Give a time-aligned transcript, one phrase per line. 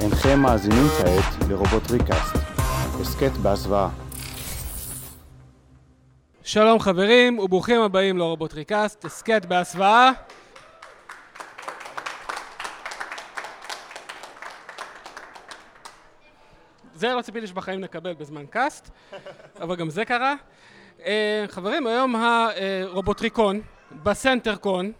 [0.00, 2.36] הינכם מאזינים כעת לרובוטריקאסט,
[3.00, 3.88] הסכת בהסוואה.
[6.42, 10.10] שלום חברים וברוכים הבאים לרובוטריקאסט, הסכת בהסוואה.
[16.94, 18.90] זה לא ציפיתי שבחיים נקבל בזמן קאסט,
[19.60, 20.34] אבל גם זה קרה.
[21.06, 23.60] אה, חברים, היום הרובוטריקון
[24.02, 24.92] בסנטרקון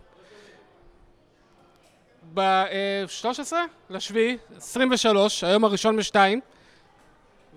[2.34, 3.52] ב-13
[3.90, 6.40] לשביעי, 23, היום הראשון בשתיים.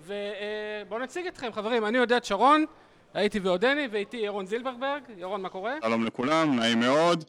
[0.06, 2.64] ובואו נציג אתכם חברים, אני עודד שרון,
[3.14, 5.02] הייתי ועודני, ואיתי ירון זילברברג.
[5.16, 5.74] ירון, מה קורה?
[5.84, 7.24] שלום לכולם, נעים מאוד.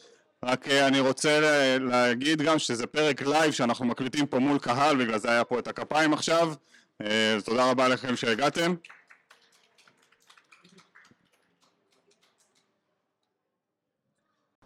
[0.46, 1.40] רק אה, אני רוצה
[1.80, 5.68] להגיד גם שזה פרק לייב שאנחנו מקליטים פה מול קהל, בגלל זה היה פה את
[5.68, 6.54] הכפיים עכשיו.
[7.02, 8.76] אה, תודה רבה לכם שהגעתם.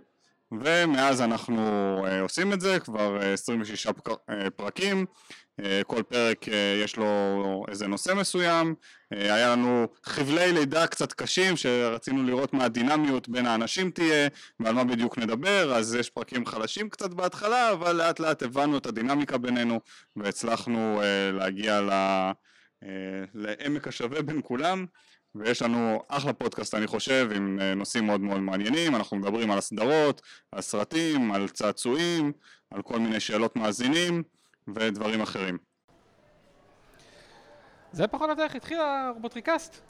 [0.51, 1.61] ומאז אנחנו
[2.21, 3.87] עושים את זה, כבר 26
[4.55, 5.03] פרקים, אה,
[5.87, 8.75] כל פרק אה, יש לו איזה נושא מסוים,
[9.13, 14.29] אה, היה לנו חבלי לידה קצת קשים שרצינו לראות מה הדינמיות בין האנשים תהיה
[14.59, 18.85] ועל מה בדיוק נדבר, אז יש פרקים חלשים קצת בהתחלה, אבל לאט לאט הבנו את
[18.85, 19.79] הדינמיקה בינינו
[20.15, 21.01] והצלחנו
[21.33, 21.81] להגיע
[23.33, 24.85] לעמק השווה בין כולם.
[25.37, 30.21] ויש לנו אחלה פודקאסט אני חושב עם נושאים מאוד מאוד מעניינים, אנחנו מדברים על הסדרות,
[30.51, 32.31] על סרטים, על צעצועים,
[32.71, 34.23] על כל מיני שאלות מאזינים
[34.67, 35.57] ודברים אחרים.
[37.91, 39.81] זה פחות או יותר איך התחיל הרובוטריקאסט.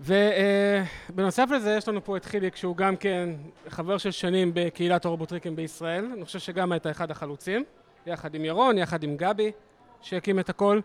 [0.00, 3.30] ובנוסף לזה יש לנו פה את חיליק שהוא גם כן
[3.68, 7.64] חבר של שנים בקהילת הרובוטריקים בישראל, אני חושב שגם היית אחד החלוצים,
[8.06, 9.52] יחד עם ירון, יחד עם גבי
[10.00, 10.80] שהקים את הכל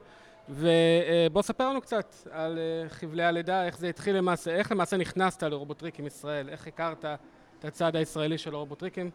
[0.50, 5.44] ובוא ספר לנו קצת על אה, חבלי הלידה, איך זה התחיל למעשה, איך למעשה נכנסת
[5.44, 7.06] לרובוטריקים ישראל, איך הכרת
[7.60, 9.12] את הצד הישראלי של הרובוטריקים?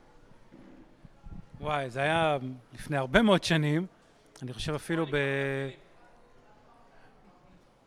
[1.60, 2.38] וואי, זה היה
[2.74, 3.86] לפני הרבה מאוד שנים,
[4.42, 5.16] אני חושב אפילו ב...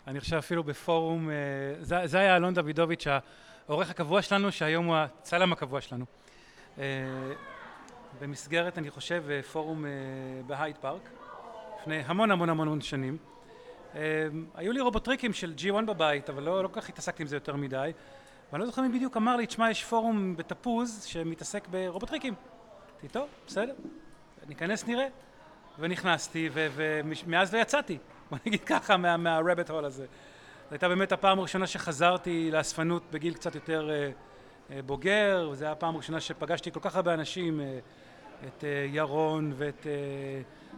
[0.07, 1.35] אני חושב אפילו בפורום, אה,
[1.79, 3.07] זה, זה היה אלון דוידוביץ',
[3.67, 6.05] העורך הקבוע שלנו, שהיום הוא הצלם הקבוע שלנו.
[6.79, 6.83] אה,
[8.21, 9.85] במסגרת, אני חושב, אה, פורום
[10.47, 11.09] בהייד פארק,
[11.81, 13.17] לפני המון המון המון שנים.
[14.55, 17.55] היו לי רובוטריקים של G1 בבית, אבל לא, לא כל כך התעסקתי עם זה יותר
[17.55, 17.91] מדי.
[18.51, 22.33] ואני לא זוכר מי בדיוק אמר לי, תשמע, יש פורום בתפוז שמתעסק ברובוטריקים.
[23.01, 23.73] אמרתי, טוב, בסדר,
[24.47, 25.07] ניכנס נראה.
[25.79, 27.97] ונכנסתי, ומאז לא יצאתי,
[28.29, 30.05] בוא נגיד ככה, מהרבט הול הזה.
[30.05, 30.07] זו
[30.71, 34.11] הייתה באמת הפעם הראשונה שחזרתי לאספנות בגיל קצת יותר אה,
[34.71, 37.79] אה, בוגר, וזו הייתה הפעם הראשונה שפגשתי כל כך הרבה אנשים, אה,
[38.47, 39.87] את ירון ואת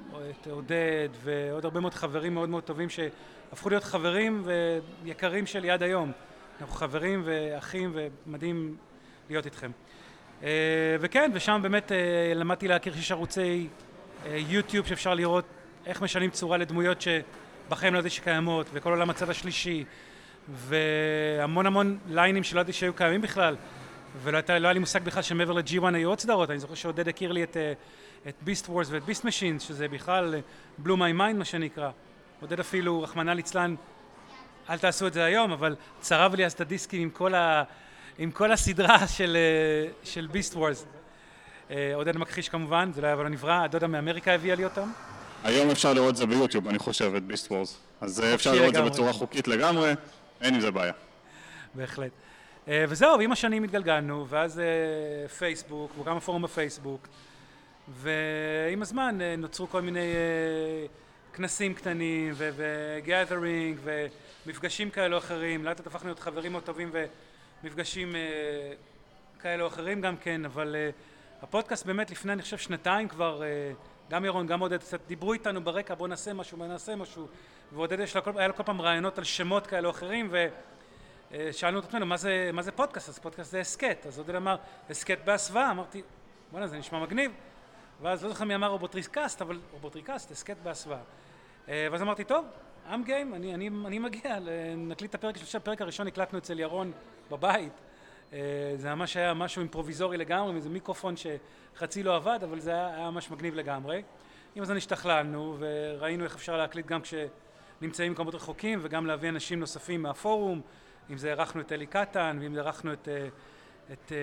[0.09, 4.43] את עודד ועוד הרבה מאוד חברים מאוד מאוד טובים שהפכו להיות חברים
[5.03, 6.11] ויקרים שלי עד היום.
[6.61, 7.95] אנחנו חברים ואחים
[8.25, 8.77] ומדהים
[9.29, 9.71] להיות איתכם.
[10.43, 10.49] אה,
[10.99, 13.67] וכן, ושם באמת אה, למדתי להכיר שיש ערוצי
[14.25, 15.45] אה, יוטיוב שאפשר לראות
[15.85, 19.83] איך משנים צורה לדמויות שבחיים לא ידעתי שקיימות, וכל עולם הצד השלישי,
[20.49, 23.55] והמון המון ליינים שלא ידעתי שהיו קיימים בכלל,
[24.23, 27.07] ולא הייתה, לא היה לי מושג בכלל שמעבר ל-G1 היו עוד סדרות, אני זוכר שעודד
[27.07, 27.57] הכיר לי את,
[28.27, 30.35] את Beast Wars ואת Beast Machines, שזה בכלל
[30.77, 31.89] blew my mind מה שנקרא,
[32.41, 33.75] עודד אפילו, רחמנא ליצלן,
[34.69, 37.63] אל תעשו את זה היום, אבל צרב לי אז את הדיסקים עם כל, ה,
[38.17, 40.85] עם כל הסדרה של, אה, של Beast Wars.
[41.93, 44.91] עודד מכחיש כמובן, זה לא היה ולא נברא, הדודה מאמריקה הביאה לי אותם.
[45.43, 47.79] היום אפשר לראות את זה ביוטיוב, אני חושב, את Beast Wars.
[48.01, 48.81] אז אה, אפשר לראות את זה.
[48.81, 49.93] בצורה חוקית לגמרי,
[50.41, 50.93] אין עם זה בעיה.
[51.73, 52.11] בהחלט.
[52.67, 57.07] אה, וזהו, ועם השנים התגלגלנו, ואז אה, פייסבוק, וגם הפורום בפייסבוק,
[57.87, 60.85] ועם הזמן אה, נוצרו כל מיני אה,
[61.33, 63.77] כנסים קטנים, וגאת'רינג,
[64.45, 66.89] ומפגשים כאלה או אחרים, לאט לאט הפכנו להיות חברים מאוד טובים
[67.63, 68.21] ומפגשים אה,
[69.39, 70.89] כאלה או אחרים גם כן, אבל אה,
[71.41, 73.71] הפודקאסט באמת לפני, אני חושב, שנתיים כבר, אה,
[74.09, 77.27] גם ירון, גם עודד, קצת דיברו איתנו ברקע, בוא נעשה משהו, בוא נעשה משהו,
[77.71, 80.47] ועודד יש כל, היה לו כל פעם רעיונות על שמות כאלה או אחרים, ו...
[81.33, 84.35] אה, שאלנו את עצמנו מה זה, מה זה פודקאסט, אז פודקאסט זה הסכת, אז עודד
[84.35, 84.55] אמר
[84.89, 86.01] הסכת בהסוואה, אמרתי
[86.51, 87.31] בואנה זה נשמע מגניב,
[88.01, 90.99] ואז לא זוכר מי אמר רובוטריקאסט, אבל רובוטריקאסט, הסכת בהסוואה,
[91.69, 92.45] אה, ואז אמרתי טוב,
[92.89, 94.37] I'm game, אני, אני, אני מגיע,
[94.77, 96.91] נקליט את הפרק השלישי, הפרק הראשון הקלטנו אצל ירון
[97.31, 97.73] בבית,
[98.33, 102.95] אה, זה ממש היה משהו אימפרוביזורי לגמרי, איזה מיקרופון שחצי לא עבד, אבל זה היה,
[102.95, 104.03] היה ממש מגניב לגמרי,
[104.55, 110.01] עם הזמן השתכללנו וראינו איך אפשר להקליט גם כשנמצאים במקומות רחוקים וגם להביא אנשים נוספים
[110.01, 110.61] מהפורום.
[111.09, 113.27] אם זה אירחנו את אלי קטן, ואם אירחנו את, אה,
[113.93, 114.17] את אה,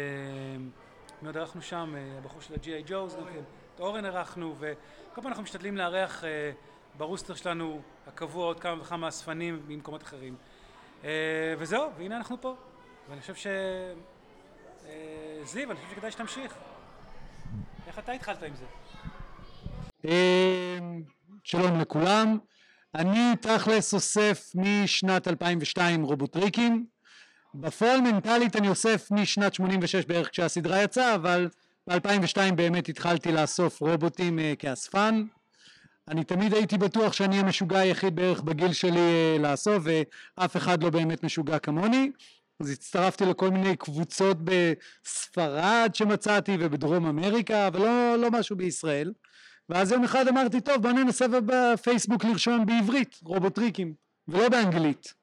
[1.22, 2.82] מי עוד אירחנו שם, הבחור של ה-G.I.
[2.86, 3.42] ג'וז, כן,
[3.74, 6.24] את אורן אירחנו, וכל פעם אנחנו משתדלים לארח
[7.00, 10.35] ברוסטר שלנו הקבוע עוד כמה וכמה אספנים ממקומות אחרים.
[11.05, 12.56] אה, וזהו, והנה אנחנו פה.
[13.08, 13.47] ואני חושב ש...
[14.87, 16.55] אה, זיו, אני חושב שכדאי שתמשיך.
[17.87, 18.64] איך אתה התחלת עם זה?
[20.05, 21.02] אמ,
[21.44, 22.38] שלום לכולם,
[22.94, 26.87] אני תכלס אוסף משנת 2002 רובוטריקים,
[27.55, 31.49] בפועל מנטלית אני אוסף משנת 86 בערך כשהסדרה יצאה, אבל
[31.87, 35.25] ב-2002 באמת התחלתי לאסוף רובוטים אה, כאספן.
[36.10, 40.90] אני תמיד הייתי בטוח שאני המשוגע היחיד בערך בגיל שלי אה, לאסוף ואף אחד לא
[40.90, 42.10] באמת משוגע כמוני.
[42.60, 49.12] אז הצטרפתי לכל מיני קבוצות בספרד שמצאתי ובדרום אמריקה אבל לא, לא משהו בישראל.
[49.68, 53.94] ואז יום אחד אמרתי טוב בוא ננסה בפייסבוק לרשום בעברית רובוטריקים
[54.28, 55.14] ולא באנגלית.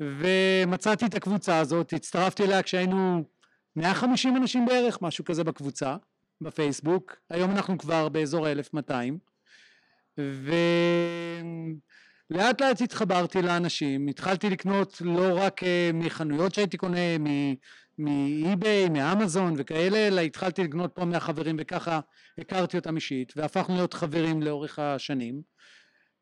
[0.00, 3.24] ומצאתי את הקבוצה הזאת הצטרפתי אליה כשהיינו
[3.76, 5.96] 150 אנשים בערך משהו כזה בקבוצה
[6.40, 7.16] בפייסבוק.
[7.30, 8.92] היום אנחנו כבר באזור ה-1200
[12.28, 14.08] ולאט לאט התחברתי לאנשים.
[14.08, 17.18] התחלתי לקנות לא רק אה, מחנויות שהייתי קונה
[17.98, 22.00] מאי-ביי מאמזון וכאלה אלא התחלתי לקנות פה מהחברים וככה
[22.38, 25.56] הכרתי אותם אישית והפכנו להיות חברים לאורך השנים.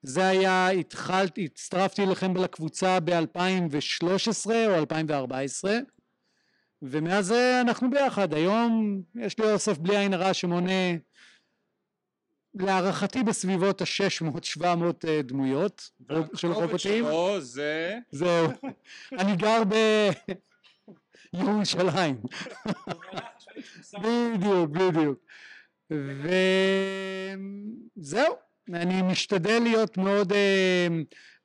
[0.03, 5.79] זה היה התחלתי הצטרפתי אליכם לקבוצה ב-2013 או 2014
[6.83, 8.35] ומאז אנחנו ביחד.
[8.35, 10.93] היום יש לי אוסף בלי עין הרע שמונה
[12.55, 14.65] להערכתי בסביבות ה-600-700
[15.09, 15.91] אה, דמויות
[16.35, 17.05] של רובוטים.
[17.05, 17.99] שלו זה...
[18.11, 18.49] זהו.
[19.19, 19.63] אני גר
[21.33, 22.21] בירושלים
[24.03, 25.19] בדיוק בדיוק.
[27.97, 28.35] וזהו.
[28.73, 30.89] אני משתדל להיות מאוד אה,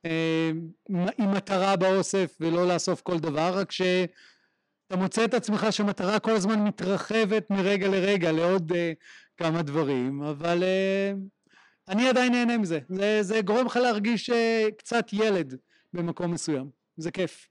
[0.06, 0.50] אה,
[1.18, 6.64] עם מטרה באוסף ולא לאסוף כל דבר רק שאתה מוצא את עצמך שמטרה כל הזמן
[6.64, 8.92] מתרחבת מרגע לרגע לעוד אה,
[9.40, 11.12] כמה דברים אבל אה,
[11.88, 15.54] אני עדיין נהנה מזה זה, זה גורם לך להרגיש אה, קצת ילד
[15.92, 17.48] במקום מסוים זה כיף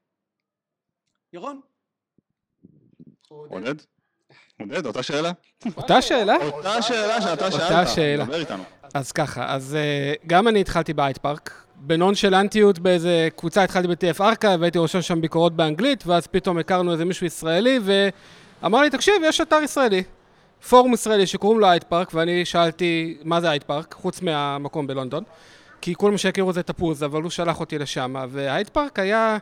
[1.34, 1.60] ירון
[3.30, 3.76] עודד?
[4.60, 5.32] עודד, אותה שאלה?
[5.78, 6.36] אותה שאלה?
[6.36, 7.88] אותה שאלה שאתה אותה שאלת.
[7.88, 8.26] שאלה.
[8.26, 8.64] דבר איתנו.
[8.94, 11.66] אז ככה, אז אה, גם אני התחלתי בהייד פארק.
[11.76, 17.06] בנונשלנטיות באיזה קבוצה התחלתי ב-TF ארכה והייתי רושם שם ביקורות באנגלית ואז פתאום הכרנו איזה
[17.06, 20.04] מישהו ישראלי ואמר לי תקשיב יש אתר ישראלי
[20.70, 25.24] פורום ישראלי שקוראים לו הייד פארק ואני שאלתי מה זה הייד פארק חוץ מהמקום בלונדון
[25.82, 29.38] כי כולם שהכירו זה תפוז אבל הוא שלח אותי לשם וההייד פארק היה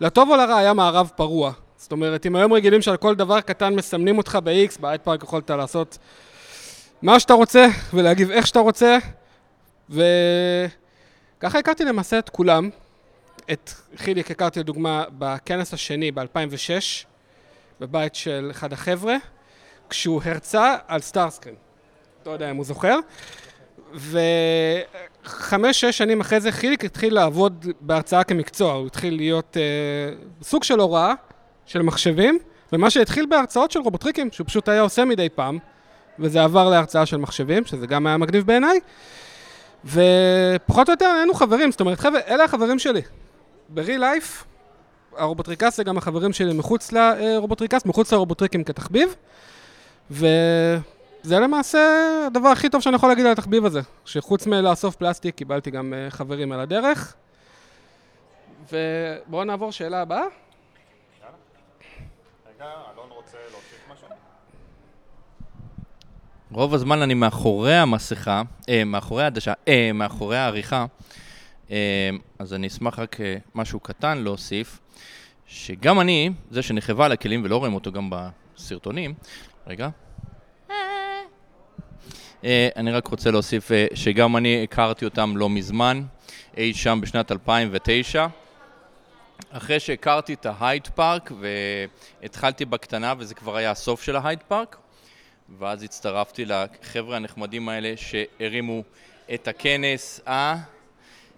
[0.00, 3.74] לטוב או לרע היה מערב פרוע זאת אומרת אם היום רגילים שעל כל דבר קטן
[3.74, 5.98] מסמנים אותך ב-X בהייד פארק יכולת לעשות
[7.02, 8.98] מה שאתה רוצה ולהגיב איך שאתה רוצה
[9.90, 12.70] וככה הכרתי למעשה את כולם.
[13.52, 17.04] את חיליק הכרתי לדוגמה בכנס השני ב-2006
[17.80, 19.16] בבית של אחד החבר'ה
[19.92, 21.54] כשהוא הרצה על Starscream.
[22.26, 22.98] לא יודע אם הוא זוכר.
[25.24, 29.62] וחמש-שש שנים אחרי זה חיליק התחיל לעבוד בהרצאה כמקצוע, הוא התחיל להיות אה,
[30.42, 31.14] סוג של הוראה
[31.66, 32.38] של מחשבים,
[32.72, 35.58] ומה שהתחיל בהרצאות של רובוטריקים, שהוא פשוט היה עושה מדי פעם,
[36.18, 38.80] וזה עבר להרצאה של מחשבים, שזה גם היה מגניב בעיניי,
[39.84, 43.02] ופחות או יותר היינו חברים, זאת אומרת, חבר'ה, אלה החברים שלי.
[43.68, 44.44] ב-real life,
[45.16, 49.14] הרובוטריקס זה גם החברים שלי מחוץ לרובוטריקס, מחוץ לרובוטריקים כתחביב,
[50.10, 51.78] וזה למעשה
[52.26, 56.10] הדבר הכי טוב שאני יכול להגיד על התחביב הזה, שחוץ מלאסוף פלסטיק, קיבלתי גם אה,
[56.10, 57.14] חברים על הדרך.
[58.72, 60.24] ובואו נעבור שאלה הבאה.
[66.52, 70.86] רוב הזמן אני מאחורי המסכה, אה, מאחורי העדשה, אה, מאחורי העריכה,
[71.70, 74.78] אה, אז אני אשמח רק אה, משהו קטן להוסיף,
[75.46, 79.14] שגם אני, זה שנחבה על הכלים ולא רואים אותו גם בסרטונים,
[79.66, 79.88] רגע.
[82.44, 86.02] אה, אני רק רוצה להוסיף אה, שגם אני הכרתי אותם לא מזמן,
[86.56, 88.26] אי שם בשנת 2009.
[89.50, 91.32] אחרי שהכרתי את ההייד פארק
[92.20, 94.76] והתחלתי בקטנה וזה כבר היה הסוף של ההייד פארק
[95.58, 98.82] ואז הצטרפתי לחבר'ה הנחמדים האלה שהרימו
[99.34, 100.54] את הכנס ה...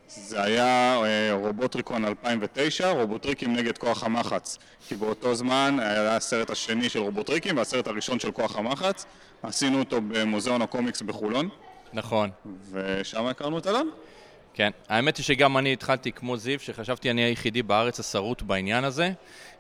[0.09, 4.59] זה היה אה, רובוטריקון 2009, רובוטריקים נגד כוח המחץ.
[4.89, 9.07] כי באותו זמן היה הסרט השני של רובוטריקים והסרט הראשון של כוח המחץ.
[9.43, 11.49] עשינו אותו במוזיאון הקומיקס בחולון,
[11.93, 12.31] נכון.
[12.71, 13.91] ושם הכרנו את אלון.
[14.55, 19.13] כן, האמת היא שגם אני התחלתי כמו זיו, שחשבתי אני היחידי בארץ השרוט בעניין הזה.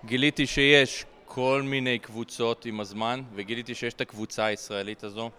[0.04, 5.30] גיליתי שיש כל מיני קבוצות עם הזמן, וגיליתי שיש את הקבוצה הישראלית הזו.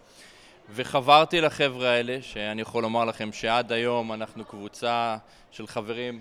[0.69, 5.17] וחברתי לחבר'ה האלה, שאני יכול לומר לכם שעד היום אנחנו קבוצה
[5.51, 6.19] של חברים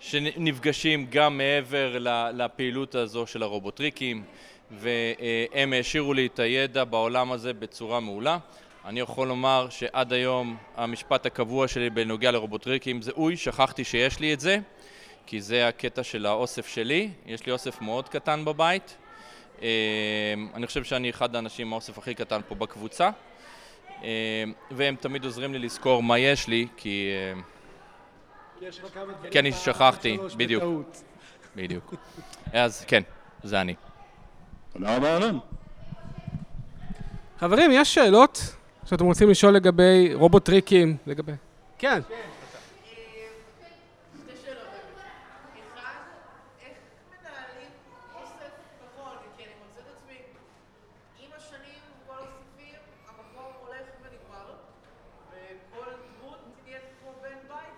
[0.00, 1.96] שנפגשים גם מעבר
[2.32, 4.22] לפעילות הזו של הרובוטריקים,
[4.70, 8.38] והם העשירו לי את הידע בעולם הזה בצורה מעולה.
[8.84, 14.34] אני יכול לומר שעד היום המשפט הקבוע שלי בנוגע לרובוטריקים זה אוי, שכחתי שיש לי
[14.34, 14.58] את זה,
[15.26, 18.96] כי זה הקטע של האוסף שלי, יש לי אוסף מאוד קטן בבית.
[19.62, 19.68] אה,
[20.54, 23.10] אני חושב שאני אחד האנשים עם האוסף הכי קטן פה בקבוצה,
[24.70, 27.10] והם תמיד עוזרים לי לזכור מה יש לי, כי...
[28.62, 28.68] אה,
[29.30, 30.64] כי אני שכחתי, בדיוק.
[31.56, 31.94] בדיוק.
[32.52, 33.02] אז כן,
[33.42, 33.74] זה אני.
[34.72, 35.38] תודה רבה אלון.
[37.38, 38.54] חברים, יש שאלות
[38.84, 41.32] שאתם רוצים לשאול לגבי רובוט טריקים, לגבי...
[41.78, 42.00] כן.
[42.00, 42.12] שתי
[44.44, 45.04] שאלות באמת.
[45.74, 46.00] אחד,
[46.60, 46.76] איך
[47.10, 47.70] מנהלים
[48.14, 48.52] אוסף
[48.84, 49.16] נכון?
[49.36, 50.18] כי אני מוצאת את עצמי
[51.18, 52.78] עם השנים, כל האוספים,
[53.08, 54.48] המקום הולך ונגמר,
[55.30, 55.90] וכל
[56.20, 57.74] דמות נהיית כמו בן בית,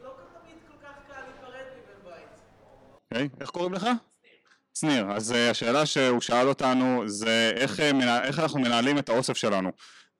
[0.00, 2.30] ולא תמיד כל כך קל להיפרד מבן בית.
[3.12, 3.86] אוקיי, איך קוראים לך?
[4.78, 5.12] שניר.
[5.12, 9.36] אז אה, השאלה שהוא שאל אותנו זה איך, אה, מנהל- איך אנחנו מנהלים את האוסף
[9.36, 9.72] שלנו.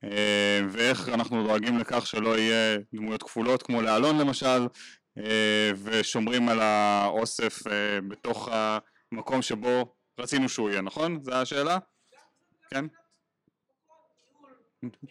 [0.05, 4.67] אה, ואיך אנחנו דואגים לכך שלא יהיה דמויות כפולות כמו לאלון למשל,
[5.19, 7.73] אה, ושומרים על האוסף אה,
[8.09, 11.25] בתוך המקום שבו רצינו שהוא יהיה, נכון?
[11.25, 11.79] זו השאלה?
[12.71, 12.85] כן?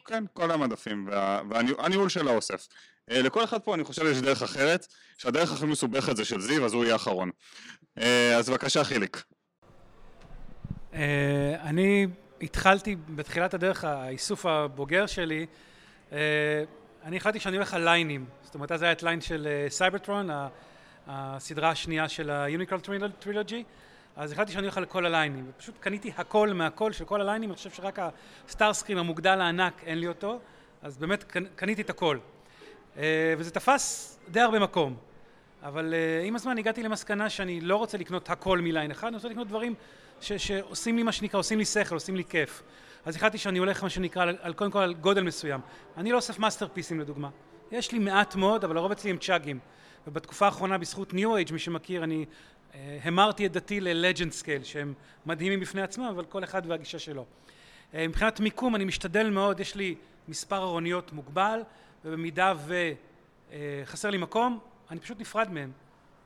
[0.06, 2.68] כן, כל המדפים וה- והניהול של האוסף.
[3.12, 4.88] אה, לכל אחד פה אני חושב יש דרך אחרת,
[5.18, 7.30] שהדרך הכי מסובכת זה של זיו, אז הוא יהיה אחרון.
[7.98, 9.24] אה, אז בבקשה חיליק.
[10.94, 12.08] אה, אני
[12.42, 15.46] התחלתי בתחילת הדרך, האיסוף הבוגר שלי,
[17.04, 18.26] אני החלטתי שאני הולך על ליינים.
[18.44, 20.30] זאת אומרת, אז היה את ליין של Cybertron,
[21.08, 22.80] הסדרה השנייה של ה Unicron
[23.20, 23.64] Trilogy,
[24.16, 27.58] אז החלטתי שאני הולך על כל הליינים, ופשוט קניתי הכל מהכל של כל הליינים, אני
[27.58, 28.00] חושב שרק
[28.48, 30.40] ה Starscream המוגדל הענק אין לי אותו,
[30.82, 32.18] אז באמת קנ- קניתי את הכל.
[33.00, 34.96] אה, וזה תפס די הרבה מקום.
[35.64, 39.30] אבל אה, עם הזמן הגעתי למסקנה שאני לא רוצה לקנות הכל מליין אחד, אני רוצה
[39.30, 39.74] לקנות דברים
[40.22, 42.64] ש- שעושים לי מה שנקרא, עושים לי שכל, עושים לי כיף.
[43.06, 45.62] אז החלטתי שאני הולך מה שנקרא, על, על, קודם כל על גודל מסוים.
[45.98, 47.30] אני לא אוסף מאסטרפיסים לדוגמה.
[47.72, 49.60] יש לי מעט מאוד, אבל הרוב אצלי הם CHUG ים.
[50.08, 54.64] ובתקופה האחרונה בזכות New Age, מי שמכיר, אני אה, המרתי את דתי ל legend scale,
[54.64, 54.94] שהם
[55.26, 57.26] מדהימים בפני עצמם, אבל כל אחד והגישה שלו.
[57.92, 59.96] אה, מבחינת מיקום אני משתדל מאוד, יש לי
[60.28, 61.62] מספר ארוניות מוגבל,
[62.06, 62.54] ובמידה
[63.50, 64.60] וחסר לי מקום,
[64.92, 65.72] אני פשוט נפרד מהם.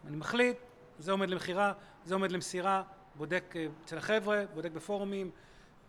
[0.08, 0.58] אני מחליט,
[1.00, 1.74] זה עומד למכירה,
[2.06, 2.84] זה עומד למסירה,
[3.16, 5.32] בודק אה, אצל החבר'ה, בודק בפורומים,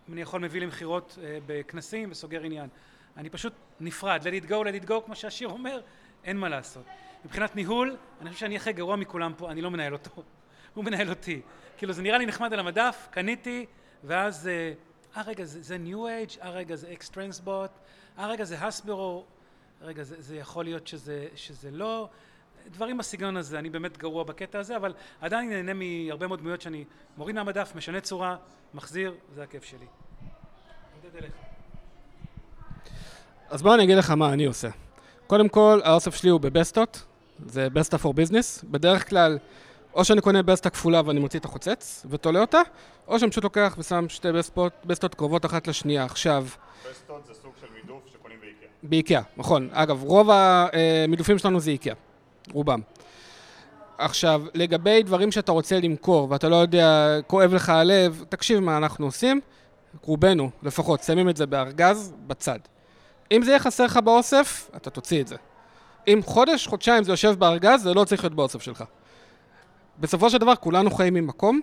[0.08, 2.68] אם אני יכול מביא למכירות אה, בכנסים וסוגר עניין.
[3.16, 5.80] אני פשוט נפרד, let it go, let it go, כמו שהשיר אומר,
[6.24, 6.84] אין מה לעשות.
[7.24, 10.22] מבחינת ניהול, אני חושב שאני הכי גרוע מכולם פה, אני לא מנהל אותו,
[10.74, 11.40] הוא מנהל אותי.
[11.76, 13.66] כאילו זה נראה לי נחמד על המדף, קניתי,
[14.04, 14.72] ואז, אה,
[15.16, 17.70] אה רגע, זה, זה New Age, אה רגע, זה אקס טרנסבוט,
[18.18, 19.24] אה רגע, זה הסברו,
[19.84, 22.08] רגע, זה, זה יכול להיות שזה, שזה לא,
[22.72, 26.84] דברים בסגנון הזה, אני באמת גרוע בקטע הזה, אבל עדיין נהנה מהרבה מאוד דמויות שאני
[27.16, 28.36] מוריד מהמדף, משנה צורה,
[28.74, 29.86] מחזיר, זה הכיף שלי.
[33.50, 34.68] אז בוא אני אגיד לך מה אני עושה.
[35.26, 37.04] קודם כל, האוסף שלי הוא בבסטות,
[37.46, 38.64] זה בסטה פור ביזנס.
[38.70, 39.38] בדרך כלל,
[39.94, 42.60] או שאני קונה בסטה כפולה ואני מוציא את החוצץ ותולה אותה,
[43.08, 46.04] או שאני פשוט לוקח ושם שתי בספות, בסטות קרובות אחת לשנייה.
[46.04, 46.46] עכשיו,
[46.90, 47.34] בסטות זה
[48.84, 49.22] באיקאה.
[49.36, 49.68] נכון.
[49.72, 51.94] אגב, רוב המילופים שלנו זה איקאה,
[52.52, 52.80] רובם.
[53.98, 59.06] עכשיו, לגבי דברים שאתה רוצה למכור ואתה לא יודע, כואב לך הלב, תקשיב מה אנחנו
[59.06, 59.40] עושים,
[60.02, 62.58] רובנו לפחות, שמים את זה בארגז, בצד.
[63.32, 65.36] אם זה יהיה חסר לך באוסף, אתה תוציא את זה.
[66.08, 68.84] אם חודש, חודשיים זה יושב בארגז, זה לא צריך להיות באוסף שלך.
[69.98, 71.60] בסופו של דבר כולנו חיים ממקום,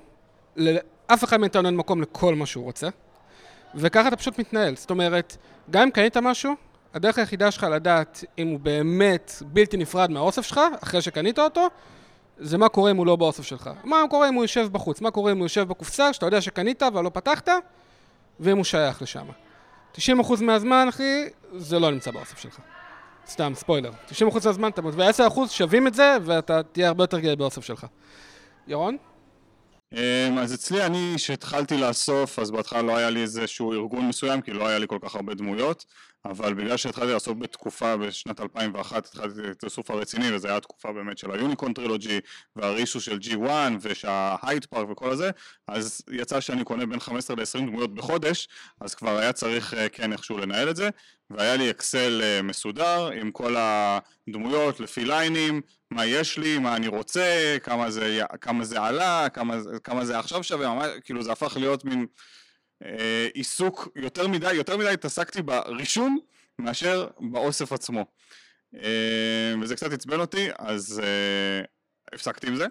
[0.55, 2.87] לאף אחד מאיתנו אין מקום לכל מה שהוא רוצה,
[3.75, 4.75] וככה אתה פשוט מתנהל.
[4.75, 5.37] זאת אומרת,
[5.69, 6.53] גם אם קנית משהו,
[6.93, 11.67] הדרך היחידה שלך לדעת אם הוא באמת בלתי נפרד מהאוסף שלך, אחרי שקנית אותו,
[12.37, 13.69] זה מה קורה אם הוא לא באוסף שלך.
[13.83, 16.83] מה קורה אם הוא יושב בחוץ, מה קורה אם הוא יושב בקופסה, שאתה יודע שקנית
[16.83, 17.49] אבל לא פתחת,
[18.39, 19.25] ואם הוא שייך לשם.
[19.95, 19.99] 90%
[20.41, 21.25] מהזמן, אחי,
[21.57, 22.59] זה לא נמצא באוסף שלך.
[23.27, 23.91] סתם, ספוילר.
[24.09, 24.13] 90%
[24.45, 24.81] מהזמן אתה...
[24.85, 27.85] ו-10% שווים את זה, ואתה תהיה הרבה יותר גאה באוסף שלך.
[28.67, 28.97] ירון?
[29.93, 34.51] אמ, אז אצלי אני, כשהתחלתי לאסוף, אז בהתחלה לא היה לי איזשהו ארגון מסוים, כי
[34.51, 35.85] לא היה לי כל כך הרבה דמויות,
[36.25, 41.17] אבל בגלל שהתחלתי לאסוף בתקופה, בשנת 2001, התחלתי את האיסוף הרציני, וזו הייתה התקופה באמת
[41.17, 42.19] של היוניקון טרילוגי,
[42.55, 43.49] והרישו של G1,
[43.81, 45.31] ושההייט פארק וכל הזה,
[45.67, 48.47] אז יצא שאני קונה בין 15 ל-20 דמויות בחודש,
[48.79, 50.89] אז כבר היה צריך אה, כן איכשהו לנהל את זה,
[51.29, 55.61] והיה לי אקסל אה, מסודר עם כל הדמויות לפי ליינים,
[55.91, 60.43] מה יש לי, מה אני רוצה, כמה זה, כמה זה עלה, כמה, כמה זה עכשיו
[60.43, 62.05] שווה, כאילו זה הפך להיות מין
[63.33, 66.19] עיסוק יותר מדי, יותר מדי התעסקתי ברישום
[66.59, 68.05] מאשר באוסף עצמו.
[68.75, 71.61] אה, וזה קצת עצבן אותי, אז אה,
[72.13, 72.65] הפסקתי עם זה.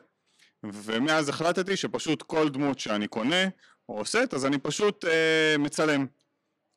[0.62, 3.44] ומאז החלטתי שפשוט כל דמות שאני קונה
[3.88, 6.06] או עושה, אז אני פשוט אה, מצלם.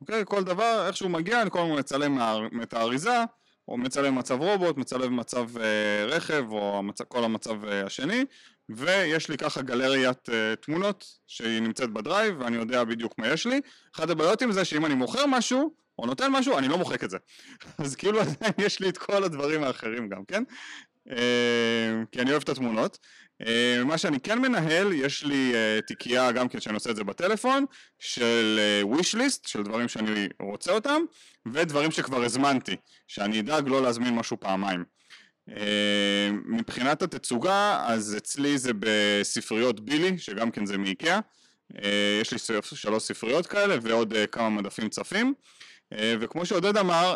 [0.01, 0.23] אוקיי?
[0.25, 2.17] כל דבר, איך שהוא מגיע, אני כל הזמן מצלם
[2.63, 3.23] את האריזה,
[3.67, 7.01] או מצלם מצב רובוט, מצלם מצב אה, רכב, או המצ...
[7.01, 8.25] כל המצב אה, השני,
[8.69, 13.61] ויש לי ככה גלריית אה, תמונות שהיא נמצאת בדרייב, ואני יודע בדיוק מה יש לי.
[13.95, 17.09] אחת הבעיות עם זה שאם אני מוכר משהו, או נותן משהו, אני לא מוחק את
[17.09, 17.17] זה.
[17.83, 20.43] אז כאילו עדיין יש לי את כל הדברים האחרים גם, כן?
[21.11, 22.97] אה, כי אני אוהב את התמונות.
[23.47, 27.03] אה, מה שאני כן מנהל, יש לי אה, תיקייה גם כן שאני עושה את זה
[27.03, 27.65] בטלפון,
[27.99, 28.59] של
[28.93, 31.01] wish list, של דברים שאני רוצה אותם,
[31.53, 32.75] ודברים שכבר הזמנתי,
[33.07, 34.92] שאני אדאג לא להזמין משהו פעמיים.
[36.45, 41.19] מבחינת התצוגה, אז אצלי זה בספריות בילי, שגם כן זה מאיקאה.
[42.21, 45.33] יש לי שלוש ספריות כאלה ועוד כמה מדפים צפים.
[45.93, 47.15] וכמו שעודד אמר,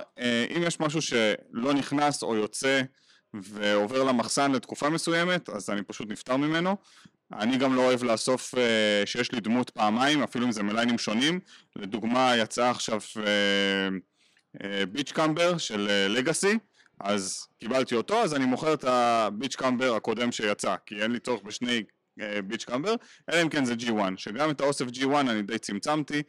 [0.56, 2.82] אם יש משהו שלא נכנס או יוצא
[3.34, 6.78] ועובר למחסן לתקופה מסוימת, אז אני פשוט נפטר ממנו.
[7.34, 8.54] אני גם לא אוהב לאסוף
[9.06, 11.40] שיש לי דמות פעמיים, אפילו אם זה מליינים שונים.
[11.76, 13.00] לדוגמה, יצא עכשיו
[14.92, 16.58] ביץ' קמבר של לגאסי,
[17.00, 21.42] אז קיבלתי אותו, אז אני מוכר את הביץ' קמבר הקודם שיצא, כי אין לי צורך
[21.42, 21.84] בשני
[22.44, 22.96] ביץ' קמבר,
[23.30, 26.24] אלא אם כן זה G1, שגם את האוסף G1 אני די צמצמתי,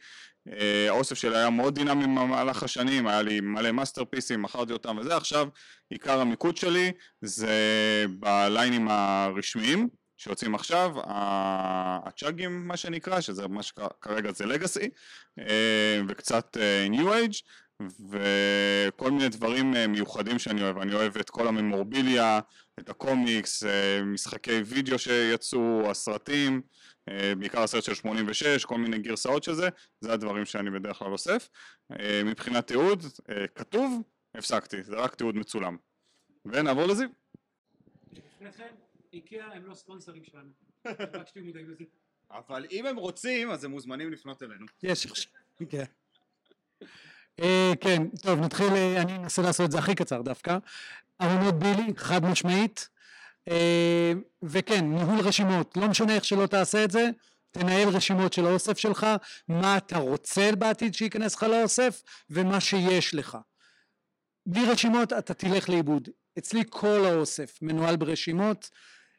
[0.47, 5.15] אה, האוסף שלי היה מאוד דינמי במהלך השנים, היה לי מלא מאסטרפיסים, מכרתי אותם וזה,
[5.15, 5.47] עכשיו
[5.89, 7.55] עיקר המיקוד שלי זה
[8.09, 10.91] בליינים הרשמיים שיוצאים עכשיו,
[12.05, 14.89] הצ'אגים מה שנקרא, שזה מה שכרגע זה לגאסי,
[15.39, 16.57] אה, וקצת
[16.89, 17.33] ניו אייג'
[17.81, 22.39] וכל מיני דברים אה, מיוחדים שאני אוהב, אני אוהב את כל הממורביליה,
[22.79, 23.63] את הקומיקס,
[24.05, 26.61] משחקי וידאו שיצאו, הסרטים
[27.09, 29.69] אה, בעיקר הסרט של 86, כל מיני גרסאות של זה,
[30.01, 31.49] זה הדברים שאני בדרך כלל אוסף.
[31.91, 34.01] אה, מבחינת תיעוד, אה, כתוב,
[34.35, 35.77] הפסקתי, זה רק תיעוד מצולם.
[36.45, 37.09] ונעבור לזיו.
[39.13, 40.49] איקאה הם לא ספונסרים שלנו,
[41.13, 41.83] רק שתהיו מודעים לזה.
[42.31, 44.65] אבל אם הם רוצים, אז הם מוזמנים לפנות אלינו.
[44.83, 45.27] יש,
[45.69, 45.83] כן.
[47.81, 50.57] כן, טוב נתחיל, אני אנסה לעשות את זה הכי קצר דווקא.
[51.21, 52.89] ארונות בילי, חד משמעית.
[53.49, 57.09] אה, וכן, ניהול רשימות, לא משנה איך שלא תעשה את זה,
[57.51, 59.07] תנהל רשימות של האוסף שלך,
[59.47, 63.37] מה אתה רוצה בעתיד שייכנס לך לאוסף, ומה שיש לך.
[64.45, 66.09] בלי רשימות אתה תלך לאיבוד.
[66.37, 68.69] אצלי כל האוסף מנוהל ברשימות,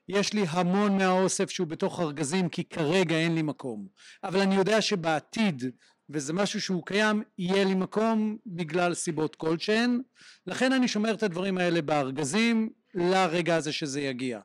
[0.08, 3.86] יש לי המון מהאוסף שהוא בתוך ארגזים כי כרגע אין לי מקום,
[4.24, 5.64] אבל אני יודע שבעתיד
[6.12, 10.00] וזה משהו שהוא קיים, יהיה לי מקום בגלל סיבות כלשהן,
[10.46, 14.40] לכן אני שומר את הדברים האלה בארגזים לרגע הזה שזה יגיע.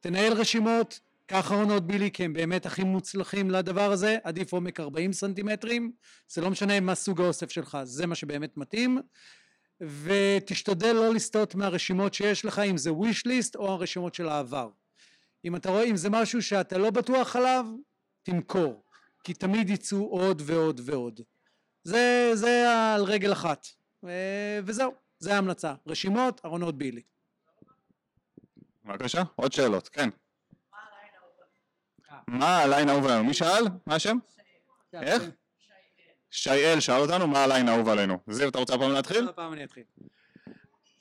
[0.00, 5.12] תנהל רשימות, קח ארונות בילי כי הם באמת הכי מוצלחים לדבר הזה, עדיף עומק 40
[5.12, 5.92] סנטימטרים,
[6.28, 8.98] זה לא משנה מה סוג האוסף שלך, זה מה שבאמת מתאים,
[9.80, 14.68] ותשתדל לא לסטות מהרשימות שיש לך, אם זה wish list או הרשימות של העבר.
[15.44, 17.66] אם אתה רואה, אם זה משהו שאתה לא בטוח עליו,
[18.22, 18.82] תמכור.
[19.24, 21.20] כי תמיד יצאו עוד ועוד ועוד.
[21.84, 23.66] זה, זה על רגל אחת.
[24.64, 25.74] וזהו, זה ההמלצה.
[25.86, 27.02] רשימות, ארונות בילי.
[28.84, 30.08] בבקשה, עוד שאלות, כן.
[32.28, 33.24] מה הליין האהוב עלינו?
[33.24, 33.64] מי שאל?
[33.86, 34.16] מה השם?
[34.94, 35.22] איך?
[36.30, 38.18] שייאל שאל אותנו מה הליין האהוב עלינו.
[38.28, 39.28] זיו, אתה רוצה הפעם להתחיל?
[39.28, 39.82] הפעם אני אתחיל.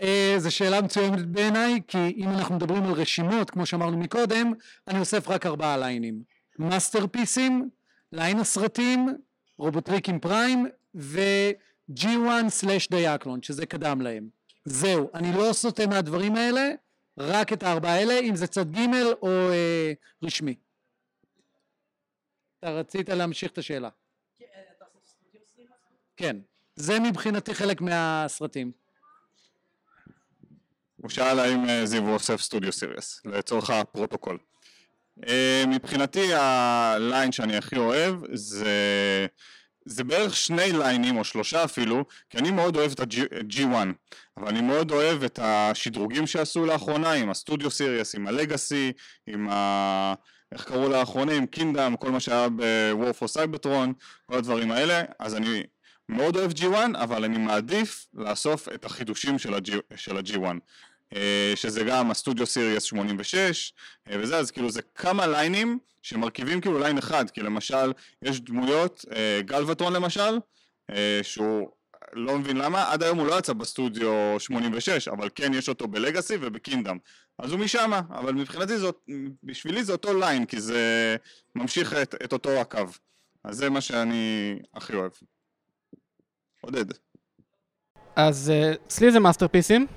[0.01, 4.53] אה, זו שאלה מצוינת בעיניי, כי אם אנחנו מדברים על רשימות, כמו שאמרנו מקודם,
[4.87, 6.23] אני אוסף רק ארבעה ליינים.
[6.59, 7.69] מאסטרפיסים,
[8.11, 9.17] ליין הסרטים,
[9.57, 14.29] רובוטריקים Prime ו-G1/ Diaclone שזה קדם להם.
[14.65, 16.71] זהו, אני לא סוטה מהדברים האלה
[17.17, 18.79] רק את הארבעה האלה, אם זה צד ג'
[19.21, 19.93] או אה,
[20.23, 20.55] רשמי.
[22.59, 23.89] אתה רצית להמשיך את השאלה.
[26.17, 26.37] כן,
[26.75, 28.71] זה מבחינתי חלק מהסרטים.
[30.95, 34.37] הוא שאל האם אה, זיו אוסף Studio Series, לצורך הפרוטוקול.
[35.27, 38.75] אה, מבחינתי הליין שאני הכי אוהב זה,
[39.85, 43.75] זה בערך שני ליינים או שלושה אפילו, כי אני מאוד אוהב את ה-G1,
[44.37, 48.91] אבל אני מאוד אוהב את השדרוגים שעשו לאחרונה עם הסטודיו סיריוס, עם הלגאסי,
[49.27, 50.13] עם ה...
[50.51, 53.89] איך קראו לאחרונה, עם קינדם, כל מה שהיה ב-War for Cybertron,
[54.25, 55.63] כל הדברים האלה, אז אני
[56.09, 59.53] מאוד אוהב G1, אבל אני מעדיף לאסוף את החידושים של
[60.17, 60.55] ה-G1.
[61.15, 63.73] אה, שזה גם הסטודיו סיריוס 86
[64.09, 69.05] אה, וזה, אז כאילו זה כמה ליינים שמרכיבים כאילו ליין אחד, כי למשל יש דמויות,
[69.15, 70.39] אה, גלווטרון למשל,
[71.23, 71.69] שהוא
[72.13, 75.94] לא מבין למה, עד היום הוא לא יצא בסטודיו 86, אבל כן יש אותו ב
[75.94, 76.97] Legacy וב Kingdom,
[77.39, 79.05] אז הוא משמה, אבל מבחינתי זאת,
[79.43, 81.15] בשבילי זה אותו line, כי זה
[81.55, 82.79] ממשיך את, את אותו הקו,
[83.43, 85.11] אז זה מה שאני הכי אוהב.
[86.61, 86.85] עודד.
[88.15, 88.51] אז
[88.87, 89.87] אצלי זה מאסטרפיסים.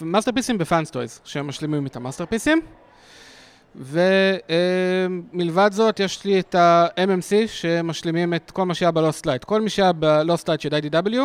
[0.00, 2.60] מאסטרפיסים בפאנסטויז, שהם משלימים את ה Masterpiece ים.
[3.76, 9.44] ומלבד זאת, יש לי את ה-MMC שמשלימים את כל מה שהיה ב Lost Light.
[9.44, 11.18] כל מי שהיה ב Lost Light של IDW,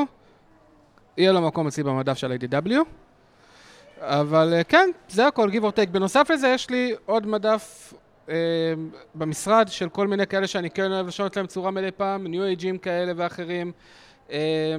[1.17, 2.73] יהיה לו מקום אצלי במדף של IDW.
[4.01, 5.89] אבל אה, כן, זה הכל, give or take.
[5.91, 7.93] בנוסף לזה, יש לי עוד מדף
[8.29, 8.35] אה,
[9.15, 12.63] במשרד של כל מיני כאלה שאני כן אוהב לשנות להם צורה מדי פעם, New Age
[12.63, 13.71] ים כאלה ואחרים.
[14.31, 14.75] אה,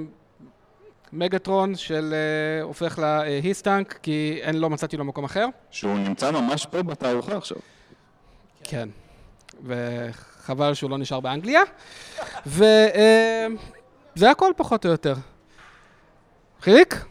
[1.12, 2.14] מגטרון של
[2.60, 5.46] אה, הופך ל HISS Tank, כי אין, לא מצאתי לו מקום אחר.
[5.70, 7.56] שהוא נמצא ממש פה בתערוכה עכשיו.
[8.64, 8.88] כן,
[9.64, 11.62] וחבל שהוא לא נשאר באנגליה.
[12.46, 13.48] וזה
[14.18, 15.14] אה, הכל פחות או יותר.
[16.60, 17.04] חיליק?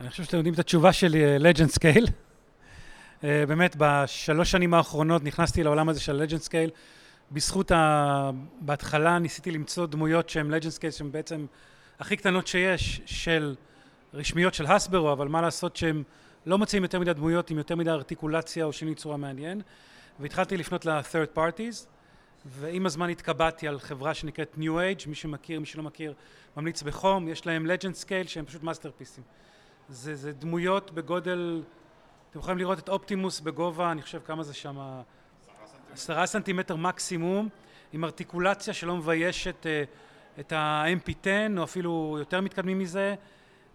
[0.00, 2.06] אני חושב שאתם יודעים את התשובה שלי, legend אה, scale.
[2.06, 6.70] אה, באמת, בשלוש שנים האחרונות נכנסתי לעולם הזה של legend scale.
[7.32, 8.30] בזכות ה...
[8.60, 11.46] בהתחלה ניסיתי למצוא דמויות שהן legend scale, שהן בעצם...
[12.02, 13.54] הכי קטנות שיש של
[14.14, 16.02] רשמיות של הסברו, אבל מה לעשות שהם
[16.46, 19.62] לא מוצאים יותר מדי דמויות עם יותר מדי ארטיקולציה או שינוי צורה מעניין.
[20.20, 21.86] והתחלתי לפנות ל-third parties,
[22.46, 26.14] ועם הזמן התקבעתי על חברה שנקראת New Age, מי שמכיר, מי שלא מכיר,
[26.56, 29.24] ממליץ בחום, יש להם legend scale שהם פשוט מאסטרפיסים.
[29.88, 31.62] זה, זה דמויות בגודל,
[32.30, 34.78] אתם יכולים לראות את אופטימוס בגובה, אני חושב כמה זה שם,
[35.92, 37.48] עשרה סנטימטר מקסימום,
[37.92, 43.14] עם ארטיקולציה שלא מביישת uh, את ה-MP10 או אפילו יותר מתקדמים מזה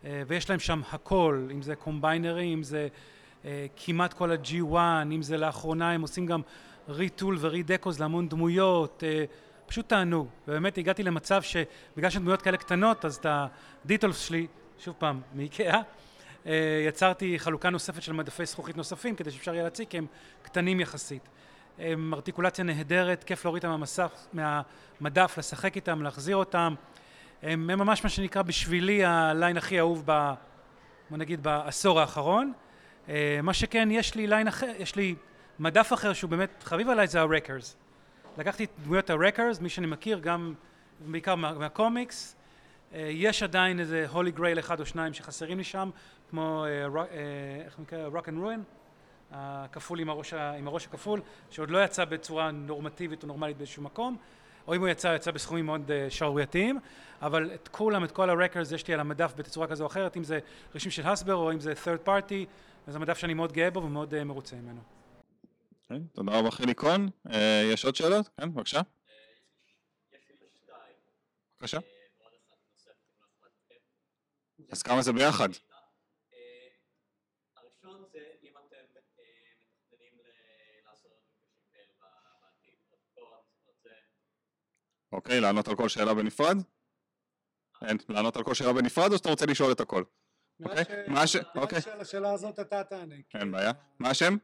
[0.06, 2.88] אה, ויש להם שם הכל אם זה קומביינרי אם זה
[3.46, 4.76] אה, כמעט כל ה-G1
[5.12, 6.42] אם זה לאחרונה הם עושים גם
[6.90, 9.24] ריטול ורידקוז להמון דמויות אה,
[9.66, 10.28] פשוט תענוג.
[10.48, 13.26] ובאמת הגעתי למצב שבגלל שדמויות כאלה קטנות אז את
[13.86, 14.48] הדיטולס שלי
[14.80, 15.82] שוב פעם מאיקאה
[16.88, 20.06] יצרתי חלוקה נוספת של מדפי זכוכית נוספים כדי שאפשר יהיה להציג כי הם
[20.42, 21.30] קטנים יחסית
[21.80, 26.76] הם ארטיקולציה נהדרת, כיף להוריד אותם מהמסך, מהמדף, לשחק איתם, להחזיר אותם.
[27.44, 30.34] הם, הם ממש מה שנקרא בשבילי ה line הכי אהוב ב...
[31.10, 32.54] בוא נגיד בעשור האחרון.
[33.10, 35.16] אה, מה שכן, יש לי line אחר, יש לי
[35.60, 37.76] מדף אחר שהוא באמת חביב עליי זה ה Wreckers.
[38.38, 40.54] לקחתי את דמויות ה Wreckers, מי שאני מכיר, גם
[41.00, 42.36] בעיקר מה, מהקומיקס.
[42.94, 45.90] אה, יש עדיין איזה holy grail אחד או שניים שחסרים לי שם,
[46.30, 47.04] כמו אה,
[47.66, 48.08] איך נקרא?
[48.08, 48.62] Rack and Ruin.
[49.32, 54.18] הכפול עם הראש, עם הראש הכפול, שעוד לא יצא בצורה נורמטיבית או נורמלית באיזשהו מקום,
[54.68, 56.80] או אם הוא יצא, יצא בסכומים מאוד אה, שערורייתיים,
[57.22, 60.18] אבל את כולם, את כל ה Wreckers יש לי על המדף בצורה כזו או אחרת,
[60.18, 60.40] אם זה
[60.76, 62.46] רשמיים של Hasbro או אם זה third party,
[62.88, 64.82] זה מדף שאני מאוד גאה בו ומאוד אה, מרוצה ממנו.
[64.82, 67.10] אוקיי, כן, תודה רבה חילי כהן.
[67.28, 67.32] אה,
[67.74, 68.30] יש עוד שאלות?
[68.38, 68.82] כן, בבקשה.
[71.58, 71.80] בבקשה.
[74.72, 75.50] אז כמה זה ביחד?
[85.18, 86.58] אוקיי, לענות על כל שאלה בנפרד?
[87.82, 90.04] אין, לענות על כל שאלה בנפרד או שאתה רוצה לשאול את הכל?
[90.64, 90.84] אוקיי?
[91.08, 91.40] מה השם?
[91.56, 91.80] אוקיי.
[92.00, 93.16] השאלה הזאת אתה תענה.
[93.34, 93.72] אין בעיה.
[94.00, 94.38] מה השם?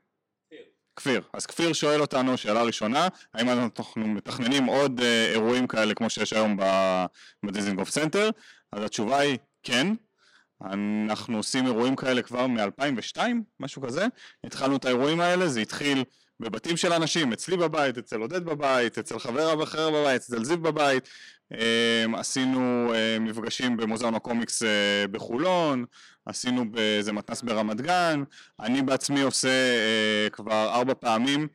[0.95, 1.21] כפיר.
[1.33, 6.33] אז כפיר שואל אותנו, שאלה ראשונה, האם אנחנו מתכננים עוד אה, אירועים כאלה כמו שיש
[6.33, 6.57] היום
[7.45, 8.29] בדיזינגוף סנטר?
[8.71, 9.87] אז התשובה היא כן.
[11.09, 13.17] אנחנו עושים אירועים כאלה כבר מ-2002,
[13.59, 14.05] משהו כזה.
[14.43, 16.03] התחלנו את האירועים האלה, זה התחיל
[16.39, 21.09] בבתים של אנשים, אצלי בבית, אצל עודד בבית, אצל חבר אחר בבית, אצל זיו בבית,
[21.53, 25.85] אמ, עשינו אה, מפגשים במוזיאון הקומיקס אה, בחולון,
[26.25, 28.23] עשינו באיזה מתנ"ס ברמת גן,
[28.59, 31.47] אני בעצמי עושה אה, כבר ארבע פעמים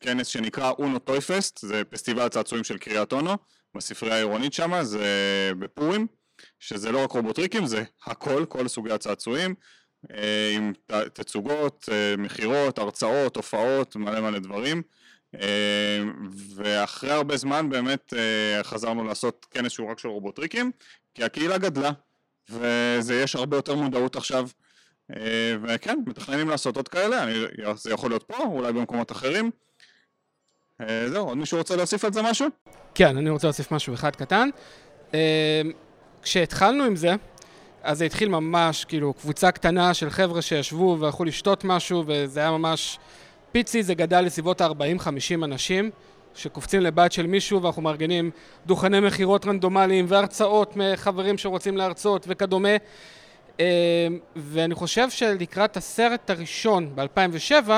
[0.00, 3.36] כנס שנקרא אונו Toyfest, זה פסטיבל צעצועים של קריית אונו,
[3.76, 5.06] בספרייה העירונית שמה, זה
[5.58, 6.06] בפורים,
[6.60, 9.54] שזה לא רק רובוטריקים, זה הכל, כל סוגי הצעצועים,
[10.54, 14.82] עם ת- תצוגות, אה, מכירות, הרצאות, הופעות, מלא מלא דברים.
[15.40, 16.02] אה,
[16.56, 20.70] ואחרי הרבה זמן באמת אה, חזרנו לעשות כנס שהוא רק של רובוטריקים,
[21.14, 21.90] כי הקהילה גדלה,
[23.04, 24.48] ויש הרבה יותר מודעות עכשיו.
[25.16, 27.32] אה, וכן, מתכננים לעשות עוד כאלה, אני,
[27.74, 29.50] זה יכול להיות פה, אולי במקומות אחרים.
[30.80, 32.46] אה, זהו, עוד מישהו רוצה להוסיף על זה משהו?
[32.94, 34.48] כן, אני רוצה להוסיף משהו אחד קטן.
[35.14, 35.62] אה,
[36.22, 37.14] כשהתחלנו עם זה,
[37.82, 42.50] אז זה התחיל ממש, כאילו, קבוצה קטנה של חבר'ה שישבו והלכו לשתות משהו, וזה היה
[42.50, 42.98] ממש...
[43.52, 45.90] פיצי זה גדל לסביבות ה-40-50 אנשים,
[46.34, 48.30] שקופצים לבית של מישהו ואנחנו מארגנים
[48.66, 52.76] דוכני מכירות רנדומליים והרצאות מחברים שרוצים להרצות וכדומה.
[53.60, 53.66] אה,
[54.36, 57.70] ואני חושב שלקראת הסרט הראשון ב-2007,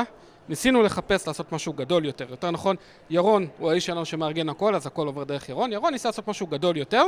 [0.49, 2.27] ניסינו לחפש לעשות משהו גדול יותר.
[2.31, 2.77] יותר נכון,
[3.11, 5.73] ירון הוא האיש שלנו שמארגן הכל, אז הכל עובר דרך ירון.
[5.73, 7.05] ירון ניסה לעשות משהו גדול יותר,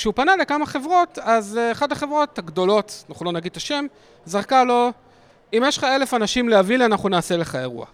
[0.00, 3.86] וכשהוא פנה לכמה חברות, אז אה, אחת החברות הגדולות, אנחנו לא נגיד את השם,
[4.24, 4.92] זרקה לו,
[5.52, 7.86] אם יש לך אלף אנשים להביא לי, אנחנו נעשה לך אירוע.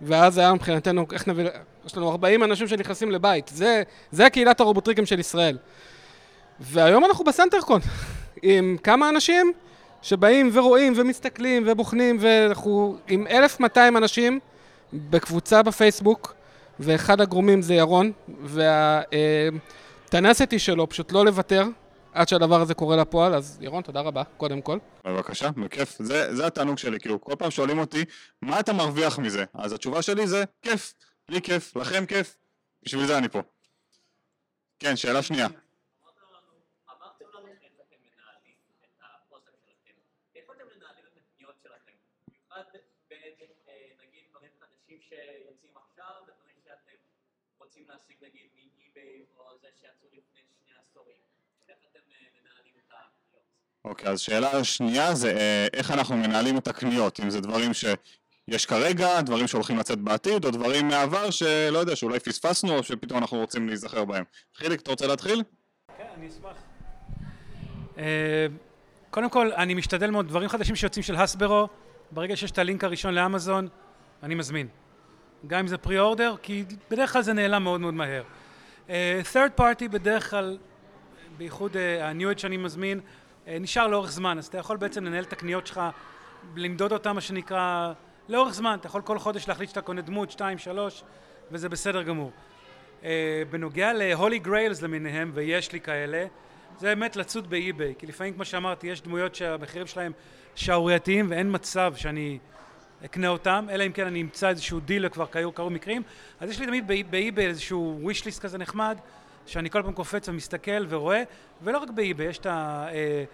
[0.00, 1.44] ואז היה מבחינתנו, איך נביא,
[1.86, 5.58] יש לנו 40 אנשים שנכנסים לבית, זה, זה קהילת הרובוטריקים של ישראל.
[6.60, 7.80] והיום אנחנו בסנטרקון,
[8.42, 9.52] עם כמה אנשים
[10.02, 14.40] שבאים ורואים ומסתכלים ובוחנים, ואנחנו עם 1,200 אנשים
[14.92, 16.34] בקבוצה בפייסבוק,
[16.80, 18.12] ואחד הגורמים זה ירון,
[20.12, 21.64] והטנסטי שלו פשוט לא לוותר
[22.12, 24.78] עד שהדבר הזה קורה לפועל, אז ירון, תודה רבה, קודם כל.
[25.04, 25.96] בבקשה, בכיף.
[25.98, 28.04] זה, זה התענוג שלי, כאילו, כל פעם שואלים אותי,
[28.42, 29.44] מה אתה מרוויח מזה?
[29.54, 30.94] אז התשובה שלי זה, כיף.
[31.28, 32.36] לי כיף, לכם כיף,
[32.82, 33.40] בשביל זה אני פה.
[34.78, 35.46] כן, שאלה שנייה.
[35.46, 39.96] אמרתם לנו איך אתם מנהלים את הפוסטים שלכם.
[40.36, 41.92] איך אתם מנהלים את הקניות שלכם?
[42.28, 42.64] במיוחד
[43.08, 43.18] בין
[43.68, 43.74] אה,
[44.06, 46.96] נגיד דברים חדשים שיוצאים עכשיו ודברים שאתם
[47.58, 51.22] רוצים להשיג נגיד מאי-ביי או זה שיצאו לפני שני עשורים.
[51.68, 53.46] איך אתם אה, מנהלים את הקניות?
[53.84, 58.66] אוקיי, אז שאלה שנייה זה אה, איך אנחנו מנהלים את הקניות, אם זה דברים שיש
[58.66, 63.38] כרגע, דברים שהולכים לצאת בעתיד, או דברים מהעבר שלא יודע, שאולי פספסנו, או שפתאום אנחנו
[63.38, 64.24] רוצים להיזכר בהם.
[64.56, 65.42] חיליק, אתה רוצה להתחיל?
[65.98, 66.56] כן, אני אשמח.
[67.98, 68.46] אה,
[69.10, 71.68] קודם כל, אני משתדל מאוד, דברים חדשים שיוצאים של הסברו,
[72.10, 73.68] ברגע שיש את הלינק הראשון לאמזון,
[74.22, 74.68] אני מזמין.
[75.46, 78.22] גם אם זה פרי-אורדר, כי בדרך כלל זה נעלם מאוד מאוד מהר.
[78.90, 80.58] אה, third party בדרך כלל,
[81.38, 83.00] בייחוד ה-New Age שאני מזמין,
[83.46, 85.80] נשאר לאורך זמן, אז אתה יכול בעצם לנהל את הקניות שלך,
[86.56, 87.92] למדוד אותם, מה שנקרא,
[88.28, 88.76] לאורך זמן.
[88.80, 91.04] אתה יכול כל חודש להחליט שאתה קונה דמות, שתיים, שלוש,
[91.50, 92.30] וזה בסדר גמור.
[93.04, 96.26] אה, בנוגע ל holy grails למיניהם, ויש לי כאלה,
[96.78, 100.12] זה באמת לצוד ב eBay, כי לפעמים כמו שאמרתי, יש דמויות שהמחירים שלהם
[100.54, 102.38] שערורייתיים ואין מצב שאני
[103.04, 106.02] אקנה אותם, אלא אם כן אני אמצא איזשהו דיל וכבר קרו, קרו מקרים,
[106.40, 108.98] אז יש לי תמיד ב- ב eBay איזשהו wish list כזה נחמד,
[109.46, 111.22] שאני כל פעם קופץ ומסתכל ורואה,
[111.62, 112.86] ולא רק ב eBay, יש את ה...
[112.92, 113.24] אה,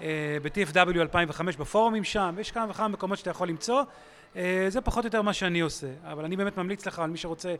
[0.00, 3.82] אה, ב-TFW 2005 בפורומים שם, ויש כמה וכמה מקומות שאתה יכול למצוא,
[4.36, 7.18] אה, זה פחות או יותר מה שאני עושה, אבל אני באמת ממליץ לך על מי
[7.18, 7.54] שרוצה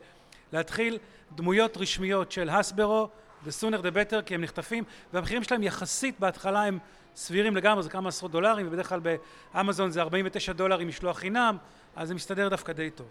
[0.53, 0.97] להתחיל
[1.35, 3.09] דמויות רשמיות של הסברו,
[3.45, 6.79] the sooner the better, כי הם נחטפים, והמחירים שלהם יחסית בהתחלה הם
[7.15, 8.99] סבירים לגמרי, זה כמה עשרות דולרים, ובדרך כלל
[9.53, 11.57] באמזון זה 49 דולר עם משלוח חינם,
[11.95, 13.07] אז זה מסתדר דווקא די טוב.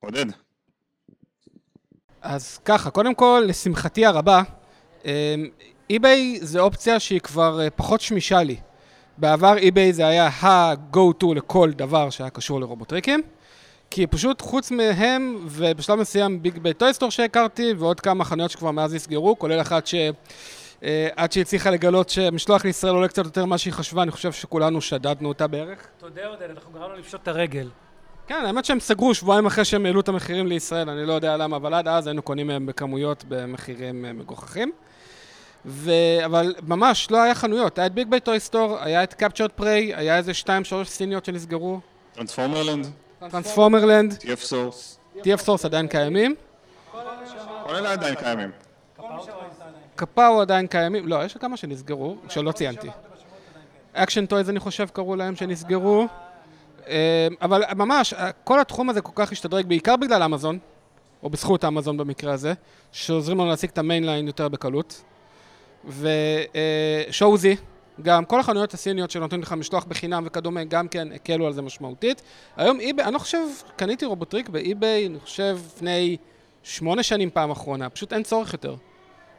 [0.00, 0.43] עודד.
[2.24, 4.42] אז ככה, קודם כל, לשמחתי הרבה,
[5.04, 5.10] אמ,
[5.90, 8.56] eBay זה אופציה שהיא כבר אה, פחות שמישה לי.
[9.18, 13.22] בעבר eBay זה היה ה-go-to לכל דבר שהיה קשור לרובוטריקים,
[13.90, 18.70] כי פשוט חוץ מהם, ובשלב מסוים Big Bad Toy Store שהכרתי, ועוד כמה חנויות שכבר
[18.70, 19.94] מאז נסגרו, כולל אחת ש...
[20.84, 24.32] אה, עד שהיא הצליחה לגלות שמשלוח לישראל עולה קצת יותר ממה שהיא חשבה, אני חושב
[24.32, 25.86] שכולנו שדדנו אותה בערך.
[25.98, 27.68] תודה עודד, אנחנו גרמנו לפשוט את הרגל.
[28.26, 31.56] כן, האמת שהם סגרו שבועיים אחרי שהם העלו את המחירים לישראל, אני לא יודע למה,
[31.56, 34.72] אבל עד אז היינו קונים מהם בכמויות במחירים אה, מגוחכים.
[35.66, 35.90] ו...
[36.24, 39.94] אבל ממש לא היה חנויות, היה את Big Bad Toy Store, היה את Captured Prey,
[39.94, 41.80] היה איזה שתיים שלוש סיניות שנסגרו,
[42.14, 42.86] TransformerLand,
[43.30, 46.34] TransformerLand, TF Source, TF Source עדיין קיימים,
[47.66, 48.50] כל אלה עדיין קיימים.
[49.96, 52.88] Kapow עדיין קיימים, לא, יש כמה שנסגרו, שלא ציינתי.
[53.92, 56.06] Action Toys אני חושב קראו להם שנסגרו,
[57.42, 60.58] אבל ממש, כל התחום הזה כל כך השתדרג, בעיקר בגלל אמזון,
[61.22, 62.52] או בזכות אמזון במקרה הזה,
[62.92, 65.02] שעוזרים לנו להשיג את ה mainline יותר בקלות.
[67.10, 67.56] ושואוזי,
[68.02, 72.22] גם כל החנויות הסיניות שנותנים לך משלוח בחינם וכדומה, גם כן הקלו על זה משמעותית.
[72.56, 73.38] היום eBay, אני לא חושב,
[73.76, 76.16] קניתי רובוטריק ב eBay, אני חושב, לפני
[76.62, 78.74] שמונה שנים פעם אחרונה, פשוט אין צורך יותר.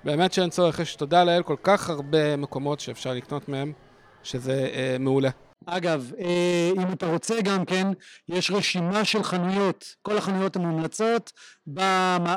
[0.04, 3.72] באמת שאין צורך, יש תודה לאל כל כך הרבה מקומות שאפשר לקנות מהם,
[4.24, 5.30] שזה אה, מעולה.
[5.66, 7.88] אגב, אה, אם אתה רוצה גם כן,
[8.28, 11.32] יש רשימה של חנויות, כל החנויות המומלצות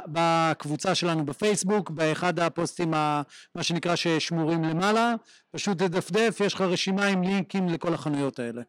[0.07, 3.23] בקבוצה שלנו בפייסבוק, באחד הפוסטים, ה-
[3.55, 5.15] מה שנקרא ששמורים למעלה,
[5.51, 8.63] פשוט תדפדף, יש לך רשימה עם לינקים לכל החנויות האלה.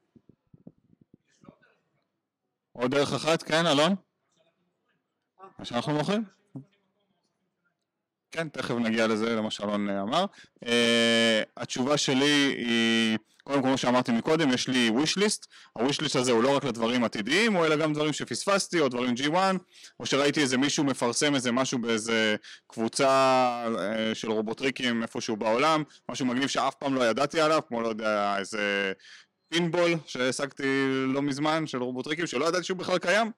[2.72, 3.95] עוד דרך אחת, כן, אלון?
[5.60, 6.24] מה שאנחנו מוכרים?
[8.32, 10.26] כן, תכף נגיע לזה, למה שאלון אה, אמר.
[10.65, 10.70] Uh,
[11.58, 16.32] התשובה שלי היא, קודם כל כמו שאמרתי מקודם, יש לי wish list, ה-wish list הזה
[16.32, 19.36] הוא לא רק לדברים עתידיים, אלא גם דברים שפספסתי, או דברים G1,
[20.00, 22.36] או שראיתי איזה מישהו מפרסם איזה משהו באיזה
[22.68, 27.88] קבוצה uh, של רובוטריקים איפשהו בעולם, משהו מגניב שאף פעם לא ידעתי עליו, כמו לא
[27.88, 28.94] יודע, איזה
[29.50, 33.32] פינבול שהשגתי לא מזמן של רובוטריקים שלא ידעתי שהוא בכלל קיים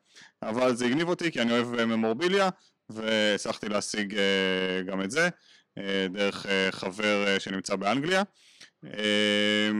[0.43, 2.49] אבל זה הגניב אותי כי אני אוהב ממורביליה
[2.93, 5.30] והצלחתי להשיג אה, גם את זה
[5.77, 8.23] אה, דרך אה, חבר שנמצא באנגליה.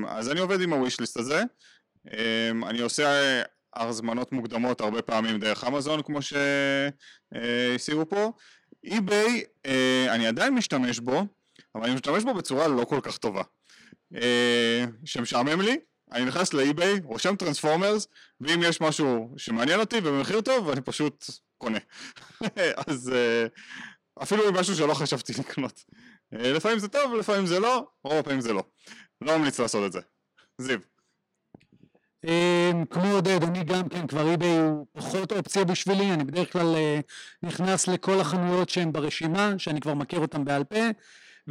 [0.08, 1.44] אז אני עובד עם ה wish list הזה.
[2.68, 3.42] אני עושה
[3.76, 8.32] הזמנות מוקדמות הרבה פעמים דרך אמזון כמו שהסבירו פה.
[8.84, 9.44] eBay
[10.10, 11.26] אני עדיין משתמש בו
[11.76, 13.42] אבל אני משתמש בו בצורה לא כל כך טובה.
[15.06, 15.78] שמשעמם לי
[16.12, 18.08] אני נכנס ל eBay, רושם Transformers,
[18.42, 21.26] ואם יש משהו שמעניין אותי ובמחיר טוב, אני פשוט
[21.62, 21.80] קונה.
[22.88, 23.46] אז אה,
[24.24, 25.84] אפילו משהו שלא חשבתי לקנות.
[26.34, 28.64] אה, לפעמים זה טוב, לפעמים זה לא, רוב הפעמים זה לא.
[29.22, 30.00] לא ממליץ לעשות את זה.
[30.58, 30.80] זיו.
[32.24, 36.76] אמ, כמו עודד, אני גם כן כבר אי-ביי הוא פחות אופציה בשבילי, אני בדרך כלל
[36.76, 37.00] אה,
[37.44, 40.80] נכנס לכל החנויות שהן ברשימה, שאני כבר מכיר אותן בעל פה,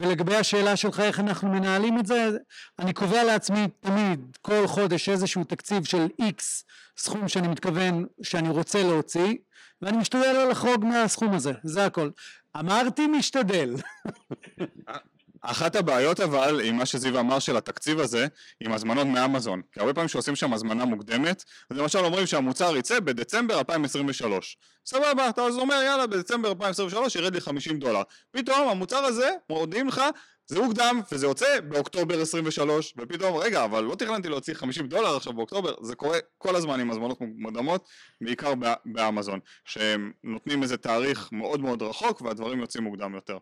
[0.01, 2.31] ולגבי השאלה שלך איך אנחנו מנהלים את זה,
[2.79, 6.65] אני קובע לעצמי תמיד כל חודש איזשהו תקציב של איקס
[6.97, 9.35] סכום שאני מתכוון שאני רוצה להוציא,
[9.83, 12.11] ואני משתדל לא לחרוג מהסכום הזה, זה הכל.
[12.57, 13.75] אמרתי משתדל.
[15.43, 18.27] אחת הבעיות אבל עם מה שזיו אמר של התקציב הזה
[18.61, 19.63] עם הזמנות מאמזון.
[19.73, 25.29] כי הרבה פעמים שעושים שם הזמנה מוקדמת אז למשל אומרים שהמוצר יצא בדצמבר 2023 סבבה
[25.29, 28.03] אתה אז אומר יאללה בדצמבר 2023 ירד לי 50 דולר.
[28.31, 30.03] פתאום המוצר הזה מודיעים לך
[30.47, 35.33] זה הוקדם וזה יוצא באוקטובר 23 ופתאום רגע אבל לא תכננתי להוציא 50 דולר עכשיו
[35.33, 35.75] באוקטובר.
[35.83, 37.89] זה קורה כל הזמן עם הזמנות מוקדמות
[38.21, 43.39] בעיקר בא- באמזון שהם נותנים איזה תאריך מאוד מאוד רחוק והדברים יוצאים מוקדם יותר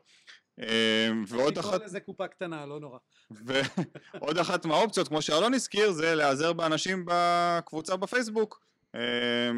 [1.27, 2.99] ועוד אחת לזה קופה קטנה, לא נורא.
[4.21, 8.61] ועוד אחת מהאופציות כמו שאלון הזכיר זה להיעזר באנשים בקבוצה בפייסבוק
[8.95, 9.01] אה,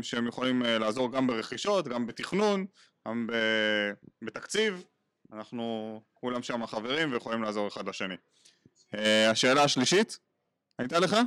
[0.03, 2.67] שהם יכולים אה, לעזור גם ברכישות, גם בתכנון,
[3.09, 3.29] גם
[4.23, 4.85] בתקציב
[5.33, 8.15] אנחנו כולם שם חברים ויכולים לעזור אחד לשני.
[8.95, 10.19] אה, השאלה השלישית
[10.79, 11.13] הייתה לך?
[11.15, 11.21] אה,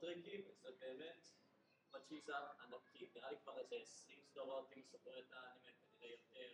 [0.00, 1.28] רודריקים זה באמת
[1.94, 6.52] מצ'יזה ענקית, נראה לי כבר איזה 20 סדרות, אם סופר את האנימה כנראה יותר,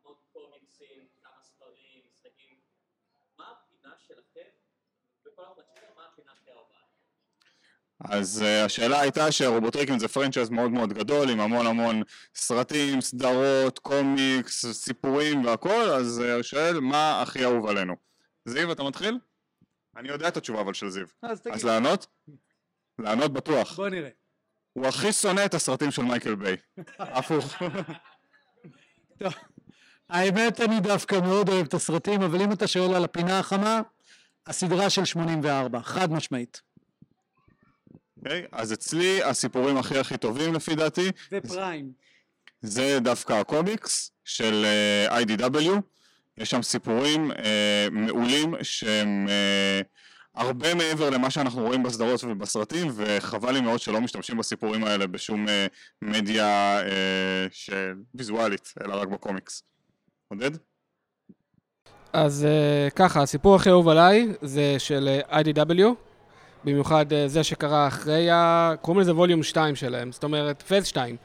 [0.00, 2.56] המון קומיקסים, כמה ספרים, משחקים.
[3.38, 4.48] מה הפינה שלכם,
[5.26, 6.78] בכל המצ'יזה, מה הפינה הכי אהובה?
[8.14, 12.02] אז אה, השאלה הייתה שרובוטריקים זה franchise מאוד מאוד גדול עם המון המון
[12.34, 17.96] סרטים, סדרות, קומיקס, סיפורים והכל אז אה, הוא שואל מה הכי אהוב עלינו.
[18.44, 19.18] זיו אתה מתחיל?
[19.96, 21.06] אני יודע את התשובה אבל של זיו.
[21.22, 22.06] אז תגיד, אז לענות?
[22.98, 23.76] לענות בטוח.
[23.76, 24.08] בוא נראה.
[24.72, 26.56] הוא הכי שונא את הסרטים של מייקל ביי.
[26.98, 27.54] הפוך.
[29.18, 29.32] טוב,
[30.08, 33.80] האמת אני דווקא מאוד אוהב את הסרטים, אבל אם אתה שואל על הפינה החמה,
[34.46, 36.62] הסדרה של 84, חד משמעית.
[38.16, 38.46] אוקיי?
[38.52, 41.92] אז אצלי הסיפורים הכי הכי טובים לפי דעתי ופריים.
[42.60, 45.70] זה דווקא הקומיקס של אה, IDW
[46.38, 49.80] יש שם סיפורים אה, מעולים שהם אה,
[50.36, 55.48] הרבה מעבר למה שאנחנו רואים בסדרות ובסרטים וחבל לי מאוד שלא משתמשים בסיפורים האלה בשום
[55.48, 55.66] אה,
[56.02, 57.46] מדיה אה,
[58.14, 59.62] ויזואלית אלא רק בקומיקס.
[60.28, 60.50] עודד?
[62.12, 65.82] אז אה, ככה, הסיפור הכי אהוב עליי זה של אה, IDW,
[66.64, 68.72] במיוחד אה, זה שקרה אחרי ה...
[68.80, 71.16] קוראים לזה volume 2 שלהם, זאת אומרת phase 2.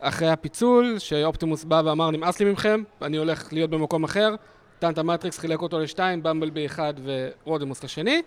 [0.00, 4.34] אחרי הפיצול, שאופטימוס בא ואמר נמאס לי מכם, אני הולך להיות במקום אחר,
[4.80, 6.94] נתן את המטריקס, חילק אותו לשתיים, במבלבי אחד
[7.44, 8.22] ורודימוס לשני,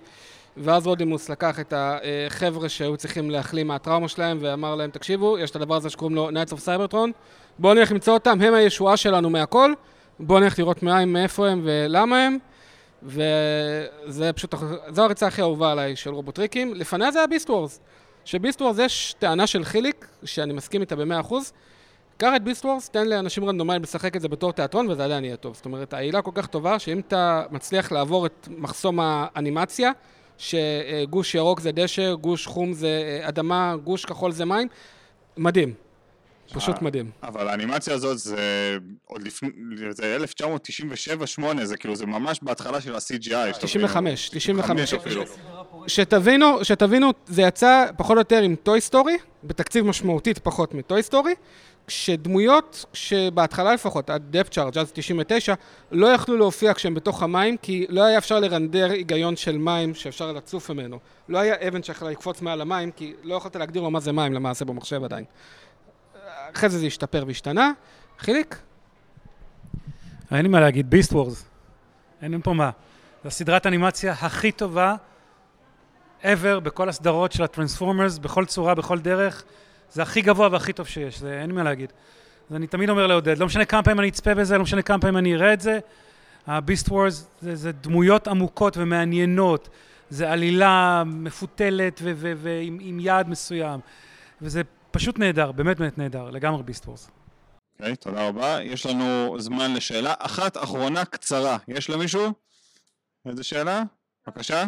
[0.58, 5.56] ואז רודימוס לקח את החבר'ה שהיו צריכים להחלים מהטראומה שלהם ואמר להם, תקשיבו, יש את
[5.56, 7.12] הדבר הזה שקוראים לו Knights of Cybertron,
[7.60, 9.74] בואו נלך למצוא אותם, הם הישועה שלנו מהכל,
[10.20, 12.38] בואו נלך לראות מאין, מאיפה הם ולמה הם,
[13.04, 14.56] וזה פשוט,
[14.90, 16.74] זו הריצה הכי אהובה עליי של רובוטריקים.
[16.74, 17.80] לפניה זה היה ביסט וורס.
[18.26, 21.54] שביסט וורס יש טענה של חיליק, שאני מסכים איתה במאה אחוז.
[22.24, 25.36] קח את ביסט וורס, תן לאנשים רנדומליים לשחק את זה בתור תיאטרון וזה עדיין יהיה
[25.36, 25.56] טוב.
[25.56, 29.92] זאת אומרת, העילה כל כך טובה, שאם אתה מצליח לעבור את מחסום האנימציה,
[30.38, 34.68] שגוש ירוק זה דשא, גוש חום זה אה, אדמה, גוש כחול זה מים,
[35.38, 35.74] מדהים.
[36.54, 37.12] פשוט אה, מדהים.
[37.24, 39.50] אבל האנימציה הזאת זה עוד לפני,
[39.90, 40.18] זה
[41.40, 43.60] 1997-8, זה כאילו, זה ממש בהתחלה של ה-CGI.
[43.60, 45.24] 95, 95 אפילו.
[45.88, 51.04] שתבינו, שתבינו, זה יצא פחות או יותר עם Toy Story, בתקציב משמעותית פחות מ Toy
[51.04, 51.34] Story,
[51.88, 55.54] כשדמויות, שבהתחלה לפחות, Depth Charge אז 99,
[55.92, 60.32] לא יכלו להופיע כשהם בתוך המים, כי לא היה אפשר לרנדר היגיון של מים שאפשר
[60.32, 61.00] לצוף ממנו.
[61.30, 64.34] לא היה אבן שיכולה לקפוץ מעל המים, כי לא יכולת להגדיר לו מה זה מים
[64.34, 65.26] למעשה במחשב עדיין.
[66.54, 67.72] אחרי זה זה השתפר והשתנה.
[68.20, 68.58] חיליק?
[70.32, 71.46] אין לי מה להגיד, ביסט וורז.
[72.22, 72.70] אין פה מה.
[73.24, 74.96] זו הסדרת אנימציה הכי טובה
[76.22, 79.44] ever בכל הסדרות של הטרנספורמרס, בכל צורה, בכל דרך.
[79.92, 81.94] זה הכי גבוה והכי טוב שיש, זה אין מה להגיד.
[82.50, 85.00] אז אני תמיד אומר לעודד, לא משנה כמה פעמים אני אצפה בזה, לא משנה כמה
[85.00, 85.80] פעמים אני אראה את זה,
[86.48, 89.70] הביסט וורז זה, זה דמויות עמוקות ומעניינות,
[90.10, 93.80] זה עלילה מפותלת ועם עם יעד מסוים,
[94.42, 94.62] וזה
[94.92, 97.10] פשוט נהדר, באמת באמת נהדר, לגמרי ביסט וורז.
[97.80, 98.58] אוקיי, תודה רבה.
[98.62, 101.58] יש לנו זמן לשאלה אחת אחרונה קצרה.
[101.68, 102.34] יש למישהו?
[103.26, 103.84] איזה שאלה?
[104.28, 104.66] בבקשה.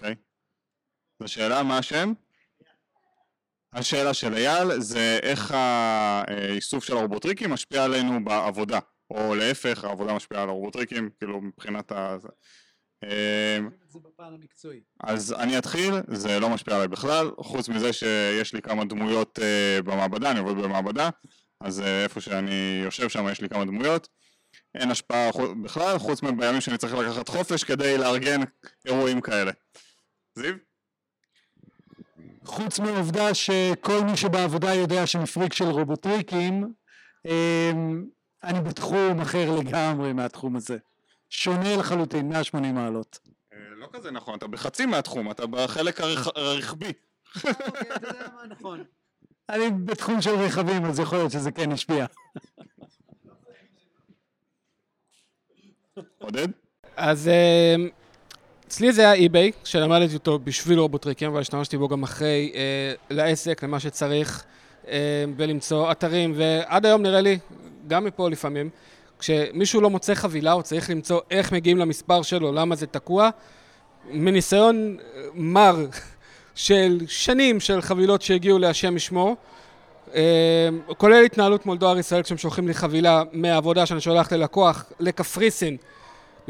[0.00, 0.14] אוקיי.
[1.22, 2.12] זו שאלה, מה השם?
[3.72, 8.78] השאלה של אייל זה איך האיסוף של הרובוטריקים משפיע עלינו בעבודה,
[9.10, 12.16] או להפך, העבודה משפיעה על הרובוטריקים, כאילו מבחינת ה...
[13.04, 13.70] אמ.
[15.04, 19.82] אז אני אתחיל, זה לא משפיע עליי בכלל, חוץ מזה שיש לי כמה דמויות אה,
[19.82, 21.10] במעבדה, אני עובד במעבדה,
[21.60, 24.08] אז אה, איפה שאני יושב שם יש לי כמה דמויות,
[24.74, 25.30] אין השפעה
[25.64, 28.40] בכלל, חוץ מבימים שאני צריך לקחת חופש כדי לארגן
[28.86, 29.52] אירועים כאלה.
[30.40, 30.54] זיו?
[32.44, 36.72] חוץ מהעובדה שכל מי שבעבודה יודע שאני פריק של רובוטריקים,
[37.24, 38.04] אמ,
[38.44, 40.78] אני בתחום אחר לגמרי מהתחום הזה.
[41.30, 43.18] שונה לחלוטין, 180 מעלות.
[43.52, 46.00] אה, לא כזה נכון, אתה בחצי מהתחום, אתה בחלק
[46.36, 46.92] הרכבי.
[48.48, 48.84] נכון.
[49.48, 52.06] אני בתחום של רכבים, אז יכול להיות שזה כן ישפיע.
[56.18, 56.48] עודד?
[56.96, 57.74] אז אה,
[58.70, 63.64] אצלי זה היה אי-ביי, שלמדתי אותו בשביל רובוטריקים, אבל השתמשתי בו גם אחרי אה, לעסק,
[63.64, 64.44] למה שצריך,
[64.88, 67.38] אה, ולמצוא אתרים, ועד היום נראה לי,
[67.88, 68.70] גם מפה לפעמים,
[69.18, 73.30] כשמישהו לא מוצא חבילה, הוא צריך למצוא איך מגיעים למספר שלו, למה זה תקוע.
[74.10, 75.86] מניסיון אה, מר
[76.54, 79.36] של שנים של חבילות שהגיעו להשם ישמור,
[80.14, 85.76] אה, כולל התנהלות מול דואר ישראל כשהם שולחים לי חבילה מהעבודה שאני שולח ללקוח לקפריסין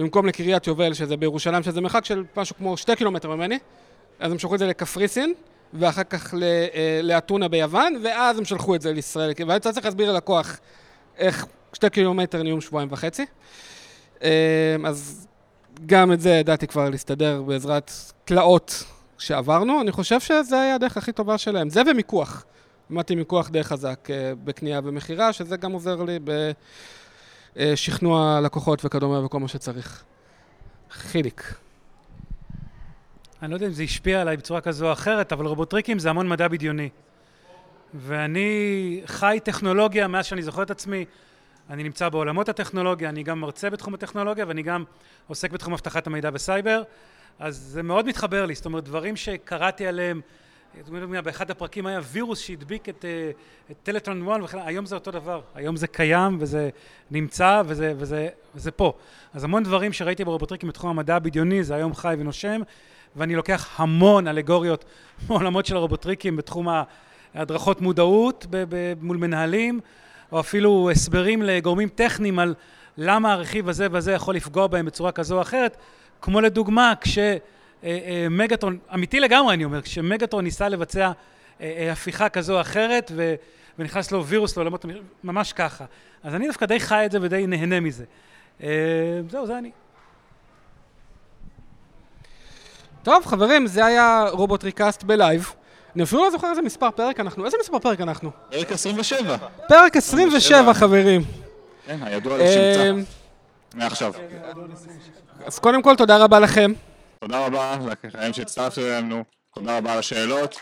[0.01, 3.59] במקום לקריית יובל, שזה בירושלים, שזה מרחק של משהו כמו שתי קילומטר ממני,
[4.21, 5.35] אז הם שלחו את זה לקפריסין,
[5.75, 9.33] ואחר כך אה, לאתונה ביוון, ואז הם שלחו את זה לישראל.
[9.47, 10.59] והיית צריך להסביר ללקוח
[11.19, 13.27] איך שתי קילומטר נהיו שבועיים וחצי.
[14.23, 15.27] אה, אז
[15.87, 17.91] גם את זה ידעתי כבר להסתדר בעזרת
[18.25, 18.85] תלאות
[19.19, 19.81] שעברנו.
[19.81, 21.71] אני חושב שזה היה הדרך הכי טובה שלהם.
[21.71, 22.45] זה ומיקוח.
[22.91, 26.19] למדתי מיקוח די חזק אה, בקנייה ומכירה, שזה גם עוזר לי
[27.57, 30.05] בשכנוע לקוחות וכדומה וכל מה שצריך.
[30.91, 31.55] חיליק.
[33.43, 36.29] אני לא יודע אם זה השפיע עליי בצורה כזו או אחרת, אבל רובוטריקים זה המון
[36.29, 36.89] מדע בדיוני.
[37.95, 41.05] ואני חי טכנולוגיה מאז שאני זוכר את עצמי.
[41.71, 44.85] אני נמצא בעולמות הטכנולוגיה, אני גם מרצה בתחום הטכנולוגיה ואני גם
[45.27, 46.83] עוסק בתחום אבטחת המידע וסייבר.
[47.39, 50.21] אז זה מאוד מתחבר לי, זאת אומרת, דברים שקראתי עליהם,
[51.25, 53.31] באחד הפרקים היה וירוס שהדביק את, אה,
[53.71, 56.71] את טלטרון 1 וכן, היום זה אותו דבר, היום זה קיים וזה
[57.11, 58.93] נמצא וזה, וזה, וזה פה.
[59.35, 62.61] אז המון דברים שראיתי ברובוטריקים בתחום המדע הבדיוני, זה היום חי ונושם,
[63.17, 64.85] ואני לוקח המון אלגוריות
[65.29, 66.69] מעולמות של הרובוטריקים בתחום
[67.35, 69.81] ההדרכות מודעות ב- ב- מול מנהלים,
[70.33, 72.55] או אפילו הסברים לגורמים טכניים על
[72.99, 75.77] למה הרכיב הזה והזה יכול לפגוע בהם בצורה כזו או אחרת,
[76.23, 76.93] כמו לדוגמה
[77.81, 81.13] כשמגטרון, אמיתי לגמרי אני אומר, כשמגטרון ניסה לבצע אה,
[81.61, 83.35] אה, הפיכה כזו או אחרת ו,
[83.79, 84.85] ונכנס לו וירוס לעולמות,
[85.25, 85.85] ממש ככה.
[86.23, 88.05] אז אני דווקא די חי את זה ודי נהנה מזה.
[88.63, 88.69] אה,
[89.31, 89.71] זהו, זה אני.
[93.03, 95.53] טוב, חברים, זה היה רובוטריקאסט בלייב.
[95.95, 97.45] אני אפילו לא זוכר איזה מספר פרק אנחנו.
[97.45, 98.31] איזה מספר פרק אנחנו?
[98.51, 99.37] פרק 27.
[99.69, 101.23] פרק 27, חברים.
[101.87, 102.93] כן, הידוע לשמצה.
[103.75, 104.13] מעכשיו.
[105.47, 106.73] אז קודם כל, תודה רבה לכם.
[107.21, 110.57] תודה רבה לכם שהצטרפתם אלינו, תודה רבה על השאלות.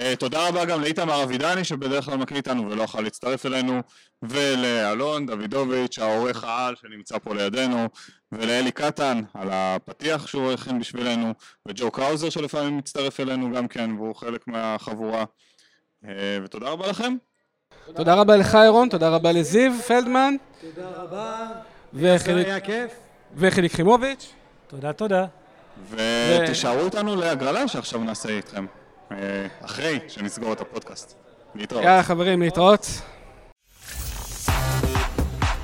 [0.00, 3.80] אה, תודה רבה גם לאיתמר אבידני שבדרך כלל מקליט איתנו ולא יכול להצטרף אלינו
[4.22, 7.86] ולאלון דוידוביץ' העורך העל שנמצא פה לידינו
[8.32, 11.32] ולאלי קטן על הפתיח שהוא הכין בשבילנו
[11.68, 15.24] וג'ו קראוזר שלפעמים מצטרף אלינו גם כן והוא חלק מהחבורה
[16.04, 17.14] אה, ותודה רבה לכם
[17.94, 20.34] תודה רבה לך, ירון, תודה רבה לזיו פלדמן.
[20.60, 21.48] תודה רבה.
[21.94, 22.92] וחיליק- היה כיף.
[23.36, 24.32] וחיליק חימוביץ'.
[24.66, 25.26] תודה, תודה.
[25.90, 28.66] ותישארו איתנו להגרלה שעכשיו נעשה איתכם.
[29.12, 29.16] אה,
[29.64, 31.14] אחרי שנסגור את הפודקאסט.
[31.54, 31.84] להתראות.
[31.84, 32.86] יאללה חברים, להתראות.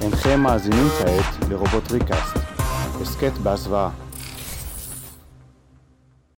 [0.00, 2.36] אינכם מאזינים כעת לרובוט ריקאסט,
[3.02, 4.05] הסכת בהסוואה.